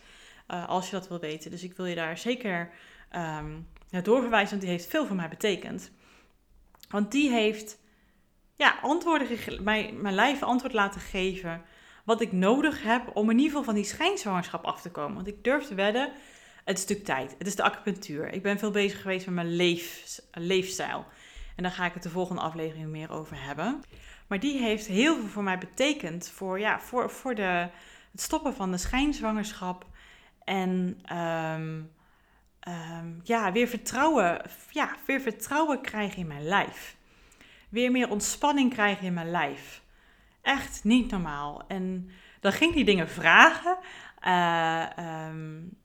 als 0.47 0.87
je 0.87 0.97
dat 0.97 1.09
wil 1.09 1.21
weten. 1.21 1.51
Dus 1.51 1.63
ik 1.63 1.77
wil 1.77 1.87
je 1.87 1.95
daar 1.95 2.19
zeker 2.19 2.71
um, 3.17 3.67
want 3.91 4.61
die 4.61 4.71
heeft 4.71 4.87
veel 4.87 5.07
voor 5.07 5.17
mij 5.17 5.29
betekend. 5.29 5.91
Want 6.89 7.13
die 7.13 7.31
heeft 7.31 7.79
ja, 8.57 8.79
antwoorden 8.83 9.29
mijn, 9.65 10.01
mijn 10.01 10.15
lijf 10.15 10.43
antwoord 10.43 10.73
laten 10.73 11.01
geven 11.01 11.63
wat 12.05 12.21
ik 12.21 12.33
nodig 12.33 12.83
heb 12.83 13.17
om 13.17 13.31
in 13.31 13.37
ieder 13.37 13.51
geval 13.51 13.65
van 13.65 13.75
die 13.75 13.85
schijnzwangerschap 13.85 14.65
af 14.65 14.81
te 14.81 14.91
komen. 14.91 15.15
Want 15.15 15.27
ik 15.27 15.45
durf 15.45 15.67
te 15.67 15.75
wedden, 15.75 16.13
het 16.65 16.77
is 16.77 16.83
stuk 16.83 17.05
tijd. 17.05 17.35
Het 17.39 17.47
is 17.47 17.57
de 17.57 17.63
acupunctuur. 17.63 18.33
Ik 18.33 18.43
ben 18.43 18.59
veel 18.59 18.71
bezig 18.71 19.01
geweest 19.01 19.27
met 19.27 19.35
mijn 19.35 19.57
leef, 19.57 20.21
leefstijl. 20.33 21.07
En 21.57 21.63
daar 21.63 21.73
ga 21.73 21.87
ik 21.87 21.95
het 21.95 22.03
de 22.03 22.11
volgende 22.11 22.43
aflevering 22.43 22.89
meer 22.89 23.11
over 23.11 23.43
hebben. 23.43 23.83
Maar 24.27 24.41
die 24.41 24.59
heeft 24.59 24.87
heel 24.87 25.17
veel 25.17 25.27
voor 25.29 25.43
mij 25.43 25.59
betekend 25.59 26.29
voor, 26.29 26.61
ja, 26.61 26.81
voor, 26.81 27.11
voor 27.11 27.35
de, 27.35 27.69
het 28.11 28.21
stoppen 28.21 28.55
van 28.55 28.71
de 28.71 28.77
schijnzwangerschap. 28.77 29.87
En 30.45 31.01
um, 31.17 31.91
um, 32.69 33.21
ja, 33.23 33.53
weer, 33.53 33.69
vertrouwen, 33.69 34.41
ja, 34.71 34.97
weer 35.07 35.21
vertrouwen 35.21 35.81
krijgen 35.81 36.19
in 36.19 36.27
mijn 36.27 36.45
lijf. 36.45 36.97
Weer 37.69 37.91
meer 37.91 38.11
ontspanning 38.11 38.73
krijgen 38.73 39.07
in 39.07 39.15
mijn 39.15 39.31
lijf. 39.31 39.83
Echt 40.43 40.85
niet 40.85 41.11
normaal. 41.11 41.63
En 41.69 42.11
dan 42.41 42.53
ging 42.53 42.75
die 42.75 42.85
dingen 42.85 43.09
vragen. 43.09 43.79
Uh, 44.27 44.87
um, 45.29 45.79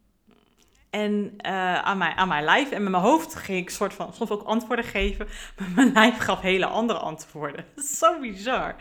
en 0.90 1.34
uh, 1.46 1.76
aan, 1.76 1.98
mijn, 1.98 2.16
aan 2.16 2.28
mijn 2.28 2.44
lijf. 2.44 2.72
En 2.72 2.82
met 2.82 2.92
mijn 2.92 3.04
hoofd 3.04 3.36
ging 3.36 3.58
ik 3.58 3.70
soort 3.70 3.94
van 3.94 4.14
soms 4.14 4.30
ook 4.30 4.44
antwoorden 4.44 4.86
geven. 4.86 5.28
Maar 5.58 5.70
mijn 5.70 5.92
lijf 5.92 6.18
gaf 6.18 6.42
hele 6.42 6.66
andere 6.66 7.00
antwoorden. 7.00 7.66
Zo 8.00 8.20
bizar. 8.20 8.76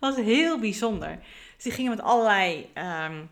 Was 0.00 0.16
heel 0.16 0.58
bijzonder. 0.58 1.18
Dus 1.54 1.64
die 1.64 1.72
gingen 1.72 1.90
met 1.90 2.02
allerlei 2.02 2.70
um, 2.74 3.30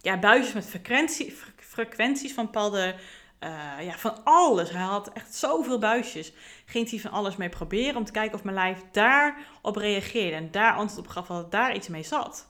ja, 0.00 0.18
buisjes 0.18 0.52
met 0.52 0.66
frequentie, 0.66 1.36
frequenties 1.56 2.34
van 2.34 2.44
bepaalde 2.44 2.94
uh, 3.40 3.84
ja, 3.84 3.98
van 3.98 4.24
alles. 4.24 4.70
Hij 4.70 4.82
had 4.82 5.12
echt 5.12 5.34
zoveel 5.34 5.78
buisjes. 5.78 6.32
Ging 6.66 6.90
hij 6.90 6.98
van 6.98 7.10
alles 7.10 7.36
mee 7.36 7.48
proberen 7.48 7.96
om 7.96 8.04
te 8.04 8.12
kijken 8.12 8.38
of 8.38 8.44
mijn 8.44 8.56
lijf 8.56 8.84
daarop 8.92 9.76
reageerde. 9.76 10.36
En 10.36 10.50
daar 10.50 10.74
antwoord 10.74 11.06
op 11.06 11.12
gaf 11.12 11.26
dat 11.26 11.50
daar 11.50 11.74
iets 11.74 11.88
mee 11.88 12.02
zat. 12.02 12.46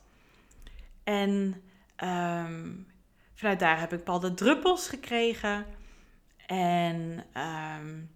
En 1.04 1.62
um, 2.04 2.86
vanuit 3.34 3.58
daar 3.58 3.80
heb 3.80 3.92
ik 3.92 3.98
bepaalde 3.98 4.34
druppels 4.34 4.88
gekregen. 4.88 5.66
En 6.46 7.24
um, 7.80 8.10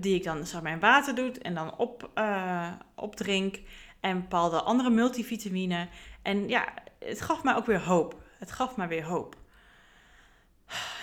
die 0.00 0.14
ik 0.14 0.24
dan 0.24 0.46
in 0.64 0.80
water 0.80 1.14
doe 1.14 1.32
en 1.32 1.54
dan 1.54 1.76
op, 1.76 2.10
uh, 2.14 2.72
opdrink. 2.94 3.60
En 4.00 4.20
bepaalde 4.20 4.62
andere 4.62 4.90
multivitamine. 4.90 5.88
En 6.22 6.48
ja, 6.48 6.74
het 6.98 7.20
gaf 7.20 7.42
mij 7.42 7.54
ook 7.54 7.66
weer 7.66 7.82
hoop. 7.82 8.22
Het 8.38 8.52
gaf 8.52 8.76
mij 8.76 8.88
weer 8.88 9.04
hoop. 9.04 9.36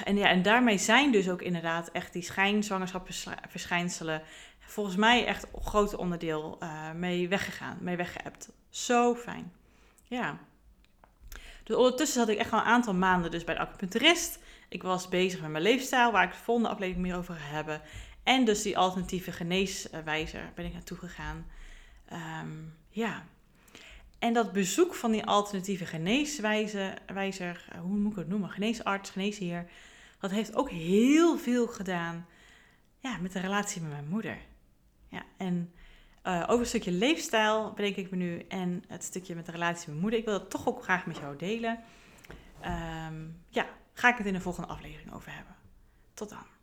En, 0.03 0.17
ja, 0.17 0.27
en 0.27 0.41
daarmee 0.41 0.77
zijn 0.77 1.11
dus 1.11 1.29
ook 1.29 1.41
inderdaad 1.41 1.91
echt 1.91 2.13
die 2.13 2.21
schijnzwangerschapsverschijnselen 2.21 4.21
volgens 4.59 4.95
mij 4.95 5.25
echt 5.25 5.47
een 5.53 5.61
groot 5.61 5.95
onderdeel 5.95 6.57
uh, 6.63 6.91
mee 6.91 7.27
weggegaan, 7.27 7.77
mee 7.81 7.95
weggeëpt. 7.95 8.49
Zo 8.69 9.15
fijn. 9.15 9.53
Ja. 10.03 10.37
Dus 11.63 11.75
ondertussen 11.75 12.19
zat 12.19 12.29
ik 12.29 12.37
echt 12.37 12.51
al 12.51 12.59
een 12.59 12.65
aantal 12.65 12.93
maanden 12.93 13.31
dus 13.31 13.43
bij 13.43 13.55
de 13.55 13.61
acupuncturist. 13.61 14.39
Ik 14.69 14.83
was 14.83 15.09
bezig 15.09 15.41
met 15.41 15.49
mijn 15.49 15.63
leefstijl, 15.63 16.11
waar 16.11 16.23
ik 16.23 16.31
de 16.31 16.43
volgende 16.43 16.69
aflevering 16.69 17.05
meer 17.05 17.17
over 17.17 17.35
ga 17.35 17.55
hebben. 17.55 17.81
En 18.23 18.45
dus 18.45 18.61
die 18.61 18.77
alternatieve 18.77 19.31
geneeswijzer 19.31 20.51
ben 20.55 20.65
ik 20.65 20.73
naartoe 20.73 20.97
gegaan. 20.97 21.45
Um, 22.41 22.73
ja, 22.89 23.25
en 24.19 24.33
dat 24.33 24.51
bezoek 24.51 24.95
van 24.95 25.11
die 25.11 25.25
alternatieve 25.25 25.85
geneeswijzer, 25.85 27.65
eh, 27.69 27.79
hoe 27.79 27.97
moet 27.97 28.11
ik 28.11 28.17
het 28.17 28.27
noemen, 28.27 28.49
geneesarts, 28.49 29.09
geneesheer, 29.09 29.65
dat 30.27 30.33
heeft 30.33 30.55
ook 30.55 30.69
heel 30.69 31.37
veel 31.37 31.67
gedaan 31.67 32.27
ja, 32.99 33.17
met 33.17 33.31
de 33.31 33.39
relatie 33.39 33.81
met 33.81 33.91
mijn 33.91 34.07
moeder. 34.07 34.37
Ja, 35.07 35.23
en 35.37 35.73
uh, 36.23 36.43
over 36.47 36.59
een 36.59 36.65
stukje 36.65 36.91
leefstijl 36.91 37.73
bedenk 37.73 37.95
ik 37.95 38.11
me 38.11 38.17
nu 38.17 38.39
en 38.39 38.83
het 38.87 39.03
stukje 39.03 39.35
met 39.35 39.45
de 39.45 39.51
relatie 39.51 39.77
met 39.77 39.87
mijn 39.87 39.99
moeder. 39.99 40.19
Ik 40.19 40.25
wil 40.25 40.39
dat 40.39 40.49
toch 40.49 40.67
ook 40.67 40.83
graag 40.83 41.05
met 41.05 41.17
jou 41.17 41.35
delen. 41.35 41.79
Um, 43.07 43.41
ja, 43.49 43.67
ga 43.93 44.09
ik 44.09 44.17
het 44.17 44.27
in 44.27 44.33
de 44.33 44.41
volgende 44.41 44.69
aflevering 44.69 45.13
over 45.13 45.31
hebben. 45.31 45.55
Tot 46.13 46.29
dan. 46.29 46.54